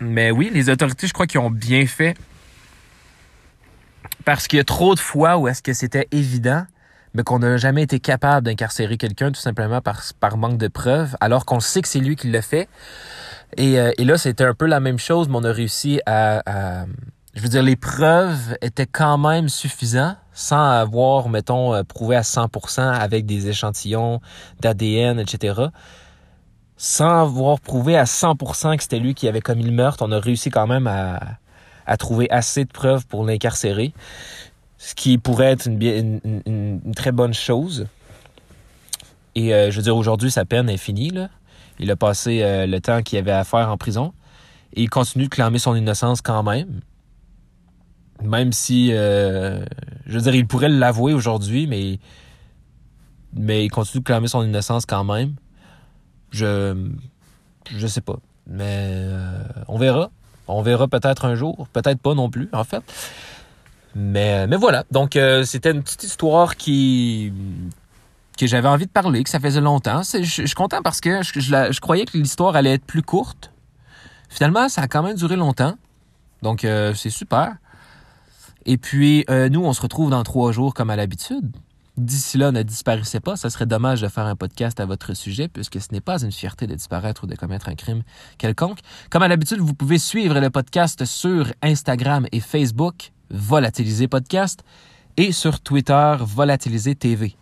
Mais 0.00 0.30
oui, 0.30 0.50
les 0.52 0.70
autorités, 0.70 1.06
je 1.06 1.12
crois 1.12 1.26
qu'ils 1.26 1.40
ont 1.40 1.50
bien 1.50 1.86
fait. 1.86 2.16
Parce 4.24 4.46
qu'il 4.46 4.58
y 4.58 4.60
a 4.60 4.64
trop 4.64 4.94
de 4.94 5.00
fois 5.00 5.38
où 5.38 5.48
est-ce 5.48 5.62
que 5.62 5.72
c'était 5.72 6.08
évident, 6.12 6.64
mais 7.14 7.22
qu'on 7.22 7.38
n'a 7.38 7.56
jamais 7.56 7.82
été 7.82 7.98
capable 7.98 8.46
d'incarcérer 8.46 8.96
quelqu'un 8.96 9.32
tout 9.32 9.40
simplement 9.40 9.80
par, 9.80 10.02
par 10.20 10.36
manque 10.36 10.58
de 10.58 10.68
preuves, 10.68 11.16
alors 11.20 11.44
qu'on 11.44 11.60
sait 11.60 11.82
que 11.82 11.88
c'est 11.88 12.00
lui 12.00 12.16
qui 12.16 12.30
l'a 12.30 12.42
fait. 12.42 12.68
Et, 13.56 13.78
euh, 13.80 13.92
et 13.98 14.04
là, 14.04 14.18
c'était 14.18 14.44
un 14.44 14.54
peu 14.54 14.66
la 14.66 14.80
même 14.80 14.98
chose, 14.98 15.28
mais 15.28 15.36
on 15.36 15.44
a 15.44 15.52
réussi 15.52 16.00
à, 16.06 16.42
à- 16.46 16.86
Je 17.34 17.42
veux 17.42 17.48
dire, 17.48 17.62
les 17.62 17.76
preuves 17.76 18.56
étaient 18.62 18.86
quand 18.86 19.16
même 19.18 19.48
suffisantes, 19.48 20.16
sans 20.32 20.70
avoir, 20.70 21.28
mettons, 21.28 21.74
euh, 21.74 21.82
prouvé 21.82 22.16
à 22.16 22.22
100% 22.22 22.82
avec 22.92 23.26
des 23.26 23.48
échantillons 23.48 24.20
d'ADN, 24.60 25.18
etc. 25.20 25.60
Sans 26.76 27.22
avoir 27.22 27.60
prouvé 27.60 27.96
à 27.96 28.04
100% 28.06 28.76
que 28.76 28.82
c'était 28.82 28.98
lui 29.00 29.14
qui 29.14 29.26
avait 29.28 29.40
commis 29.40 29.64
le 29.64 29.72
meurtre, 29.72 30.04
on 30.06 30.12
a 30.12 30.20
réussi 30.20 30.50
quand 30.50 30.66
même 30.66 30.86
à, 30.86 31.18
à 31.86 31.96
trouver 31.96 32.30
assez 32.30 32.64
de 32.64 32.70
preuves 32.72 33.06
pour 33.06 33.24
l'incarcérer. 33.24 33.92
Ce 34.78 34.94
qui 34.94 35.18
pourrait 35.18 35.52
être 35.52 35.66
une, 35.66 35.80
une- 35.82 36.20
une- 36.46 36.80
une 36.86 36.94
très 36.94 37.10
bonne 37.12 37.34
chose. 37.34 37.86
Et 39.34 39.54
euh, 39.54 39.70
je 39.70 39.76
veux 39.76 39.82
dire, 39.82 39.96
aujourd'hui, 39.96 40.30
sa 40.30 40.44
peine 40.44 40.68
est 40.68 40.76
finie. 40.76 41.10
Là. 41.10 41.28
Il 41.78 41.90
a 41.90 41.96
passé 41.96 42.42
euh, 42.42 42.66
le 42.66 42.80
temps 42.80 43.02
qu'il 43.02 43.18
avait 43.18 43.32
à 43.32 43.44
faire 43.44 43.70
en 43.70 43.76
prison. 43.76 44.12
Et 44.74 44.82
il 44.82 44.90
continue 44.90 45.24
de 45.24 45.28
clamer 45.28 45.58
son 45.58 45.74
innocence 45.74 46.20
quand 46.20 46.42
même. 46.42 46.80
Même 48.22 48.52
si, 48.52 48.90
euh, 48.92 49.64
je 50.06 50.18
veux 50.18 50.22
dire, 50.22 50.34
il 50.34 50.46
pourrait 50.46 50.68
l'avouer 50.68 51.14
aujourd'hui, 51.14 51.66
mais, 51.66 51.98
mais 53.32 53.64
il 53.64 53.70
continue 53.70 54.00
de 54.00 54.04
clamer 54.04 54.28
son 54.28 54.42
innocence 54.42 54.86
quand 54.86 55.04
même. 55.04 55.34
Je, 56.30 56.90
je 57.70 57.86
sais 57.86 58.00
pas. 58.00 58.18
Mais 58.46 58.64
euh, 58.66 59.42
on 59.68 59.78
verra. 59.78 60.10
On 60.48 60.62
verra 60.62 60.88
peut-être 60.88 61.24
un 61.26 61.34
jour. 61.34 61.68
Peut-être 61.72 62.00
pas 62.00 62.14
non 62.14 62.28
plus, 62.30 62.48
en 62.52 62.64
fait. 62.64 62.82
Mais, 63.94 64.46
mais 64.46 64.56
voilà. 64.56 64.84
Donc, 64.90 65.18
c'était 65.44 65.70
une 65.70 65.82
petite 65.82 66.04
histoire 66.04 66.56
qui 66.56 67.32
que 68.38 68.46
j'avais 68.46 68.68
envie 68.68 68.86
de 68.86 68.90
parler, 68.90 69.24
que 69.24 69.30
ça 69.30 69.40
faisait 69.40 69.60
longtemps. 69.60 70.02
Je, 70.02 70.22
suis 70.22 70.54
content 70.54 70.80
parce 70.82 71.00
que 71.00 71.22
je 71.22 71.80
croyais 71.80 72.04
que 72.04 72.16
l'histoire 72.16 72.56
allait 72.56 72.74
être 72.74 72.84
plus 72.84 73.02
courte. 73.02 73.50
Finalement, 74.28 74.68
ça 74.68 74.82
a 74.82 74.88
quand 74.88 75.02
même 75.02 75.16
duré 75.16 75.36
longtemps. 75.36 75.76
Donc, 76.42 76.64
euh, 76.64 76.94
c'est 76.94 77.10
super. 77.10 77.56
Et 78.64 78.76
puis, 78.76 79.24
euh, 79.30 79.48
nous, 79.48 79.64
on 79.64 79.72
se 79.72 79.80
retrouve 79.80 80.10
dans 80.10 80.22
trois 80.22 80.52
jours 80.52 80.74
comme 80.74 80.90
à 80.90 80.96
l'habitude. 80.96 81.50
D'ici 81.96 82.38
là, 82.38 82.52
ne 82.52 82.62
disparaissez 82.62 83.18
pas. 83.18 83.34
Ça 83.34 83.50
serait 83.50 83.66
dommage 83.66 84.02
de 84.02 84.08
faire 84.08 84.26
un 84.26 84.36
podcast 84.36 84.78
à 84.78 84.86
votre 84.86 85.14
sujet 85.14 85.48
puisque 85.48 85.80
ce 85.80 85.88
n'est 85.90 86.00
pas 86.00 86.22
une 86.22 86.30
fierté 86.30 86.68
de 86.68 86.74
disparaître 86.74 87.24
ou 87.24 87.26
de 87.26 87.34
commettre 87.34 87.68
un 87.68 87.74
crime 87.74 88.02
quelconque. 88.36 88.78
Comme 89.10 89.22
à 89.22 89.28
l'habitude, 89.28 89.58
vous 89.58 89.74
pouvez 89.74 89.98
suivre 89.98 90.38
le 90.38 90.50
podcast 90.50 91.04
sur 91.06 91.52
Instagram 91.60 92.26
et 92.30 92.38
Facebook, 92.38 93.10
Volatiliser 93.30 94.06
Podcast, 94.06 94.62
et 95.16 95.32
sur 95.32 95.58
Twitter, 95.58 96.16
Volatiliser 96.20 96.94
TV. 96.94 97.34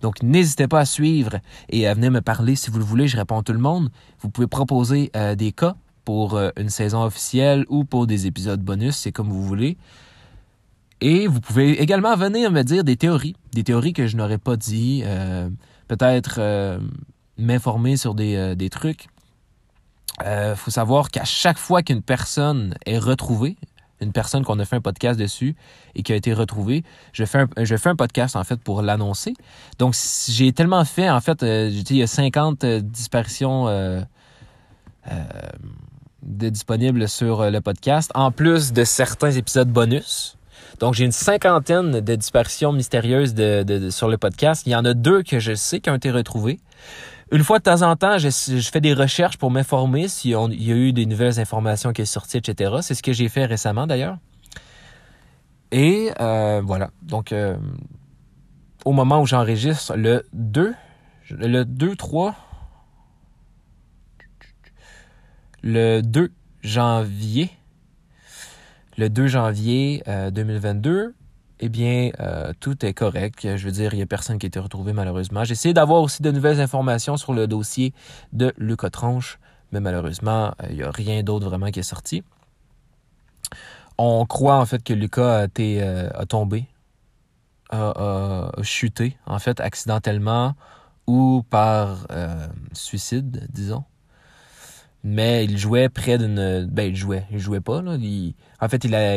Donc, 0.00 0.22
n'hésitez 0.22 0.68
pas 0.68 0.80
à 0.80 0.84
suivre 0.84 1.38
et 1.68 1.86
à 1.86 1.94
venir 1.94 2.10
me 2.10 2.20
parler 2.20 2.56
si 2.56 2.70
vous 2.70 2.78
le 2.78 2.84
voulez. 2.84 3.08
Je 3.08 3.16
réponds 3.16 3.38
à 3.38 3.42
tout 3.42 3.52
le 3.52 3.58
monde. 3.58 3.90
Vous 4.20 4.30
pouvez 4.30 4.46
proposer 4.46 5.10
euh, 5.16 5.34
des 5.34 5.52
cas 5.52 5.76
pour 6.04 6.36
euh, 6.36 6.50
une 6.56 6.70
saison 6.70 7.02
officielle 7.02 7.64
ou 7.68 7.84
pour 7.84 8.06
des 8.06 8.26
épisodes 8.26 8.60
bonus, 8.60 8.96
c'est 8.96 9.12
comme 9.12 9.28
vous 9.28 9.44
voulez. 9.44 9.76
Et 11.00 11.26
vous 11.26 11.40
pouvez 11.40 11.80
également 11.80 12.14
venir 12.16 12.50
me 12.50 12.62
dire 12.62 12.84
des 12.84 12.96
théories, 12.96 13.36
des 13.52 13.64
théories 13.64 13.92
que 13.92 14.06
je 14.06 14.16
n'aurais 14.16 14.38
pas 14.38 14.56
dit, 14.56 15.02
euh, 15.04 15.48
peut-être 15.88 16.78
m'informer 17.38 17.96
sur 17.96 18.14
des 18.14 18.68
trucs. 18.70 19.08
Il 20.22 20.54
faut 20.56 20.70
savoir 20.70 21.10
qu'à 21.10 21.24
chaque 21.24 21.56
fois 21.56 21.82
qu'une 21.82 22.02
personne 22.02 22.74
est 22.84 22.98
retrouvée, 22.98 23.56
une 24.00 24.12
personne 24.12 24.44
qu'on 24.44 24.58
a 24.58 24.64
fait 24.64 24.76
un 24.76 24.80
podcast 24.80 25.18
dessus 25.18 25.54
et 25.94 26.02
qui 26.02 26.12
a 26.12 26.16
été 26.16 26.32
retrouvée, 26.32 26.84
je 27.12 27.24
fais 27.24 27.38
un, 27.38 27.48
je 27.64 27.76
fais 27.76 27.88
un 27.90 27.96
podcast 27.96 28.36
en 28.36 28.44
fait 28.44 28.60
pour 28.60 28.82
l'annoncer. 28.82 29.34
Donc 29.78 29.94
j'ai 30.28 30.52
tellement 30.52 30.84
fait, 30.84 31.10
en 31.10 31.20
fait, 31.20 31.42
euh, 31.42 31.68
il 31.70 31.96
y 31.96 32.02
a 32.02 32.06
50 32.06 32.64
euh, 32.64 32.80
disparitions 32.80 33.68
euh, 33.68 34.00
euh, 35.10 35.24
disponibles 36.22 37.08
sur 37.08 37.50
le 37.50 37.60
podcast, 37.60 38.10
en 38.14 38.30
plus 38.30 38.72
de 38.72 38.84
certains 38.84 39.30
épisodes 39.30 39.68
bonus. 39.70 40.36
Donc, 40.78 40.94
j'ai 40.94 41.04
une 41.04 41.12
cinquantaine 41.12 42.00
de 42.00 42.14
disparitions 42.14 42.72
mystérieuses 42.72 43.34
de- 43.34 43.90
sur 43.90 44.08
le 44.08 44.16
podcast. 44.18 44.62
Il 44.66 44.70
y 44.72 44.76
en 44.76 44.84
a 44.84 44.94
deux 44.94 45.22
que 45.22 45.38
je 45.38 45.54
sais 45.54 45.80
qui 45.80 45.90
ont 45.90 45.94
été 45.94 46.10
retrouvées. 46.10 46.58
Une 47.32 47.44
fois 47.44 47.58
de 47.58 47.64
temps 47.64 47.82
en 47.82 47.94
temps, 47.94 48.18
je, 48.18 48.28
fais 48.72 48.80
des 48.80 48.92
recherches 48.92 49.36
pour 49.36 49.50
m'informer 49.52 50.08
s'il 50.08 50.32
y 50.32 50.34
a- 50.34 50.74
eu 50.74 50.92
des 50.92 51.06
nouvelles 51.06 51.38
informations 51.38 51.92
qui 51.92 52.04
sont 52.04 52.20
sorties, 52.20 52.38
etc. 52.38 52.78
C'est 52.82 52.94
ce 52.94 53.02
que 53.02 53.12
j'ai 53.12 53.28
fait 53.28 53.44
récemment, 53.44 53.86
d'ailleurs. 53.86 54.18
Et 55.70 56.10
euh, 56.20 56.60
voilà. 56.64 56.90
Donc, 57.02 57.32
euh, 57.32 57.56
au 58.84 58.90
moment 58.92 59.20
où 59.20 59.26
j'enregistre 59.26 59.94
le 59.96 60.26
2, 60.32 60.74
le 61.30 61.64
2, 61.64 61.94
3, 61.94 62.34
le 65.62 66.00
2 66.00 66.32
janvier, 66.62 67.50
le 68.98 69.08
2 69.08 69.28
janvier 69.28 70.02
euh, 70.08 70.32
2022, 70.32 71.14
eh 71.62 71.68
bien, 71.68 72.10
euh, 72.20 72.52
tout 72.58 72.84
est 72.86 72.94
correct. 72.94 73.56
Je 73.56 73.64
veux 73.64 73.70
dire, 73.70 73.92
il 73.92 73.98
n'y 73.98 74.02
a 74.02 74.06
personne 74.06 74.38
qui 74.38 74.46
a 74.46 74.48
été 74.48 74.58
retrouvé 74.58 74.94
malheureusement. 74.94 75.44
J'ai 75.44 75.52
essayé 75.52 75.74
d'avoir 75.74 76.00
aussi 76.00 76.22
de 76.22 76.30
nouvelles 76.30 76.60
informations 76.60 77.18
sur 77.18 77.34
le 77.34 77.46
dossier 77.46 77.92
de 78.32 78.54
Lucas 78.56 78.88
Tronche, 78.88 79.38
mais 79.70 79.80
malheureusement, 79.80 80.54
euh, 80.62 80.66
il 80.70 80.76
n'y 80.76 80.82
a 80.82 80.90
rien 80.90 81.22
d'autre 81.22 81.46
vraiment 81.46 81.70
qui 81.70 81.80
est 81.80 81.84
sorti. 81.84 82.24
On 83.98 84.24
croit 84.24 84.56
en 84.56 84.64
fait 84.64 84.82
que 84.82 84.94
Lucas 84.94 85.40
a, 85.40 85.44
été, 85.44 85.82
euh, 85.82 86.08
a 86.14 86.24
tombé, 86.24 86.64
a, 87.68 88.50
chuté, 88.62 89.18
en 89.26 89.38
fait, 89.38 89.60
accidentellement 89.60 90.54
ou 91.06 91.44
par 91.50 92.06
suicide, 92.72 93.46
disons. 93.52 93.84
Mais 95.04 95.44
il 95.44 95.58
jouait 95.58 95.88
près 95.88 96.18
d'une. 96.18 96.66
Ben, 96.66 96.88
il 96.88 96.96
jouait. 96.96 97.26
Il 97.30 97.38
jouait 97.38 97.60
pas, 97.60 97.82
là. 97.82 97.96
En 98.60 98.68
fait, 98.68 98.84
il, 98.84 98.94
a, 98.94 99.16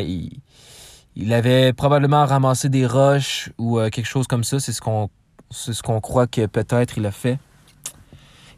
il 1.16 1.32
avait 1.32 1.72
probablement 1.72 2.26
ramassé 2.26 2.68
des 2.68 2.86
roches 2.86 3.50
ou 3.58 3.78
euh, 3.78 3.88
quelque 3.88 4.06
chose 4.06 4.26
comme 4.26 4.44
ça. 4.44 4.58
C'est 4.58 4.72
ce 4.72 4.80
qu'on 4.80 6.00
croit 6.00 6.26
que 6.26 6.46
peut-être 6.46 6.98
il 6.98 7.06
a 7.06 7.12
fait. 7.12 7.38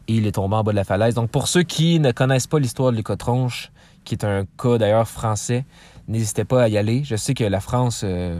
Et 0.07 0.15
il 0.15 0.25
est 0.25 0.33
tombé 0.33 0.55
en 0.55 0.63
bas 0.63 0.71
de 0.71 0.77
la 0.77 0.85
falaise. 0.85 1.15
Donc, 1.15 1.29
pour 1.29 1.47
ceux 1.47 1.63
qui 1.63 1.99
ne 1.99 2.11
connaissent 2.11 2.47
pas 2.47 2.59
l'histoire 2.59 2.91
de 2.91 2.97
Lucas 2.97 3.17
Tronche, 3.17 3.71
qui 4.05 4.15
est 4.15 4.23
un 4.23 4.45
cas 4.57 4.77
d'ailleurs 4.77 5.07
français, 5.07 5.65
n'hésitez 6.07 6.45
pas 6.45 6.63
à 6.63 6.67
y 6.69 6.77
aller. 6.77 7.03
Je 7.03 7.15
sais 7.15 7.33
que 7.33 7.43
la 7.43 7.59
France, 7.59 8.01
euh, 8.05 8.39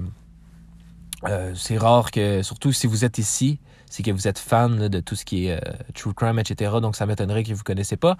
euh, 1.25 1.53
c'est 1.55 1.77
rare 1.77 2.09
que, 2.09 2.41
surtout 2.41 2.71
si 2.71 2.87
vous 2.87 3.03
êtes 3.03 3.17
ici, 3.17 3.59
c'est 3.89 4.01
que 4.01 4.11
vous 4.11 4.27
êtes 4.27 4.39
fan 4.39 4.87
de 4.87 4.99
tout 4.99 5.15
ce 5.15 5.25
qui 5.25 5.47
est 5.47 5.61
true 5.93 6.13
crime, 6.13 6.39
etc. 6.39 6.71
Donc, 6.81 6.95
ça 6.95 7.05
m'étonnerait 7.05 7.43
que 7.43 7.49
vous 7.49 7.59
ne 7.59 7.63
connaissez 7.63 7.97
pas. 7.97 8.17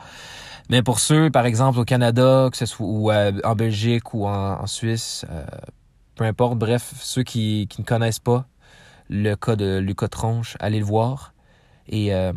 Mais 0.70 0.84
pour 0.84 1.00
ceux, 1.00 1.30
par 1.30 1.46
exemple, 1.46 1.80
au 1.80 1.86
Canada, 1.86 2.50
que 2.52 2.58
ce 2.58 2.66
soit 2.66 2.86
ou 2.86 3.12
en 3.12 3.56
Belgique 3.56 4.14
ou 4.14 4.28
en, 4.28 4.68
Suisse, 4.68 5.26
peu 6.18 6.26
importe, 6.26 6.58
bref, 6.58 6.94
ceux 7.00 7.24
qui, 7.24 7.70
ne 7.78 7.84
connaissent 7.84 8.20
pas 8.20 8.46
le 9.08 9.36
cas 9.36 9.56
de 9.56 9.78
Lucas 9.78 10.10
Tronche, 10.10 10.58
allez 10.60 10.80
le 10.80 10.86
voir 10.86 11.34
et 11.88 12.14
euh, 12.14 12.34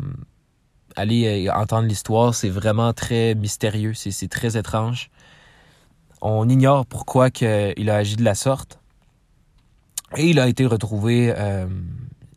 allez 0.95 1.47
euh, 1.47 1.53
entendre 1.53 1.87
l'histoire. 1.87 2.33
C'est 2.33 2.49
vraiment 2.49 2.93
très 2.93 3.35
mystérieux, 3.35 3.93
c'est 3.93 4.29
très 4.29 4.55
étrange. 4.55 5.09
On 6.21 6.47
ignore 6.47 6.85
pourquoi 6.85 7.29
il 7.41 7.89
a 7.89 7.95
agi 7.95 8.15
de 8.15 8.23
la 8.23 8.35
sorte. 8.35 8.79
Et 10.15 10.29
il 10.29 10.39
a 10.39 10.47
été 10.47 10.65
retrouvé 10.65 11.33
euh, 11.35 11.65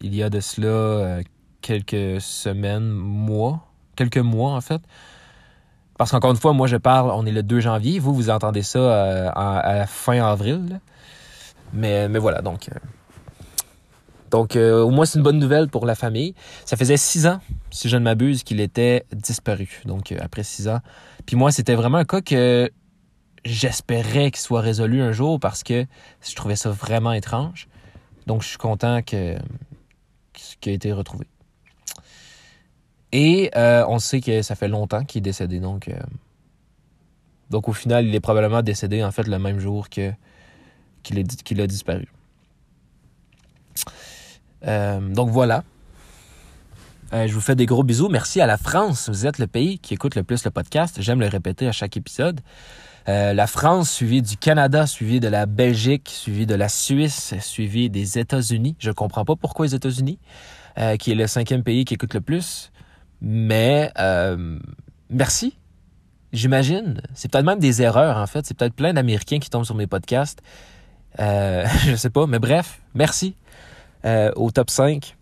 il 0.00 0.14
y 0.14 0.22
a 0.22 0.30
de 0.30 0.40
cela 0.40 1.20
quelques 1.60 2.20
semaines, 2.20 2.88
mois, 2.88 3.68
quelques 3.96 4.16
mois 4.16 4.52
en 4.52 4.60
fait. 4.62 4.80
Parce 5.98 6.10
qu'encore 6.10 6.30
une 6.30 6.38
fois, 6.38 6.54
moi 6.54 6.66
je 6.66 6.76
parle, 6.76 7.10
on 7.10 7.26
est 7.26 7.32
le 7.32 7.42
2 7.42 7.60
janvier, 7.60 7.98
vous, 7.98 8.14
vous 8.14 8.30
entendez 8.30 8.62
ça 8.62 9.30
à 9.30 9.74
la 9.74 9.86
fin 9.86 10.24
avril. 10.24 10.80
Mais, 11.74 12.08
mais 12.08 12.18
voilà, 12.18 12.40
donc. 12.40 12.68
euh, 12.68 12.78
Donc, 14.30 14.56
euh, 14.56 14.82
au 14.82 14.90
moins, 14.90 15.04
c'est 15.06 15.18
une 15.18 15.24
bonne 15.24 15.38
nouvelle 15.38 15.68
pour 15.68 15.86
la 15.86 15.94
famille. 15.94 16.34
Ça 16.64 16.76
faisait 16.76 16.96
six 16.96 17.26
ans, 17.26 17.40
si 17.70 17.88
je 17.88 17.96
ne 17.96 18.04
m'abuse, 18.04 18.42
qu'il 18.42 18.60
était 18.60 19.04
disparu. 19.12 19.82
Donc, 19.84 20.12
euh, 20.12 20.18
après 20.20 20.44
six 20.44 20.68
ans. 20.68 20.80
Puis 21.26 21.36
moi, 21.36 21.52
c'était 21.52 21.74
vraiment 21.74 21.98
un 21.98 22.04
cas 22.04 22.20
que 22.20 22.70
j'espérais 23.44 24.30
qu'il 24.30 24.40
soit 24.40 24.60
résolu 24.60 25.02
un 25.02 25.12
jour 25.12 25.38
parce 25.38 25.62
que 25.62 25.84
je 26.26 26.34
trouvais 26.34 26.56
ça 26.56 26.70
vraiment 26.70 27.12
étrange. 27.12 27.68
Donc, 28.26 28.42
je 28.42 28.48
suis 28.48 28.58
content 28.58 29.02
que 29.02 29.36
qu'il 30.60 30.72
ait 30.72 30.76
été 30.76 30.92
retrouvé. 30.92 31.26
Et 33.12 33.50
on 33.54 33.98
sait 34.00 34.20
que 34.20 34.42
ça 34.42 34.56
fait 34.56 34.66
longtemps 34.66 35.04
qu'il 35.04 35.20
est 35.20 35.22
décédé. 35.22 35.60
Donc, 35.60 35.88
au 37.50 37.72
final, 37.72 38.06
il 38.06 38.14
est 38.14 38.20
probablement 38.20 38.62
décédé 38.62 39.04
en 39.04 39.12
fait 39.12 39.28
le 39.28 39.38
même 39.38 39.60
jour 39.60 39.88
que 39.88 40.12
qu'il 41.04 41.60
a 41.60 41.66
disparu. 41.66 42.08
Euh, 44.66 45.00
donc 45.00 45.30
voilà. 45.30 45.64
Euh, 47.12 47.26
je 47.28 47.34
vous 47.34 47.40
fais 47.40 47.54
des 47.54 47.66
gros 47.66 47.84
bisous. 47.84 48.08
Merci 48.08 48.40
à 48.40 48.46
la 48.46 48.56
France. 48.56 49.08
Vous 49.08 49.26
êtes 49.26 49.38
le 49.38 49.46
pays 49.46 49.78
qui 49.78 49.94
écoute 49.94 50.14
le 50.16 50.24
plus 50.24 50.44
le 50.44 50.50
podcast. 50.50 50.96
J'aime 51.00 51.20
le 51.20 51.28
répéter 51.28 51.68
à 51.68 51.72
chaque 51.72 51.96
épisode. 51.96 52.40
Euh, 53.06 53.34
la 53.34 53.46
France, 53.46 53.90
suivi 53.90 54.22
du 54.22 54.36
Canada, 54.36 54.86
suivi 54.86 55.20
de 55.20 55.28
la 55.28 55.44
Belgique, 55.46 56.08
suivi 56.08 56.46
de 56.46 56.54
la 56.54 56.70
Suisse, 56.70 57.34
suivi 57.40 57.90
des 57.90 58.18
États-Unis. 58.18 58.76
Je 58.78 58.90
comprends 58.90 59.26
pas 59.26 59.36
pourquoi 59.36 59.66
les 59.66 59.74
États-Unis, 59.74 60.18
qui 60.98 61.12
est 61.12 61.14
le 61.14 61.26
cinquième 61.26 61.62
pays 61.62 61.84
qui 61.84 61.94
écoute 61.94 62.14
le 62.14 62.22
plus. 62.22 62.72
Mais 63.20 63.92
merci. 65.10 65.58
J'imagine. 66.32 67.00
C'est 67.12 67.30
peut-être 67.30 67.44
même 67.44 67.60
des 67.60 67.82
erreurs, 67.82 68.16
en 68.16 68.26
fait. 68.26 68.44
C'est 68.44 68.56
peut-être 68.56 68.74
plein 68.74 68.92
d'Américains 68.92 69.38
qui 69.38 69.50
tombent 69.50 69.64
sur 69.64 69.76
mes 69.76 69.86
podcasts. 69.86 70.42
Euh, 71.20 71.66
je 71.86 71.96
sais 71.96 72.10
pas. 72.10 72.26
Mais 72.26 72.38
bref, 72.38 72.80
merci. 72.94 73.36
Euh, 74.04 74.30
au 74.36 74.50
top 74.50 74.70
5. 74.70 75.16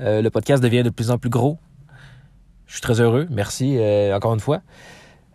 Euh, 0.00 0.22
le 0.22 0.30
podcast 0.30 0.62
devient 0.62 0.82
de 0.82 0.90
plus 0.90 1.10
en 1.10 1.18
plus 1.18 1.30
gros. 1.30 1.58
Je 2.66 2.74
suis 2.74 2.82
très 2.82 3.00
heureux. 3.00 3.26
Merci 3.30 3.76
euh, 3.78 4.14
encore 4.14 4.34
une 4.34 4.40
fois. 4.40 4.60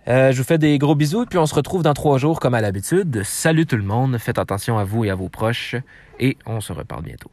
Je 0.06 0.36
vous 0.36 0.44
fais 0.44 0.58
des 0.58 0.78
gros 0.78 0.96
bisous, 0.96 1.26
puis 1.26 1.40
on 1.40 1.46
se 1.46 1.56
retrouve 1.56 1.82
dans 1.82 1.94
trois 1.94 2.18
jours 2.18 2.42
comme 2.42 2.54
à 2.54 2.62
l'habitude. 2.62 3.24
Salut 3.24 3.66
tout 3.66 3.78
le 3.78 3.84
monde, 3.84 4.18
faites 4.18 4.38
attention 4.38 4.78
à 4.78 4.84
vous 4.84 5.06
et 5.06 5.10
à 5.10 5.16
vos 5.16 5.30
proches, 5.30 5.76
et 6.20 6.38
on 6.46 6.60
se 6.60 6.74
reparle 6.74 7.04
bientôt. 7.04 7.32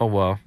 Au 0.00 0.06
revoir. 0.06 0.38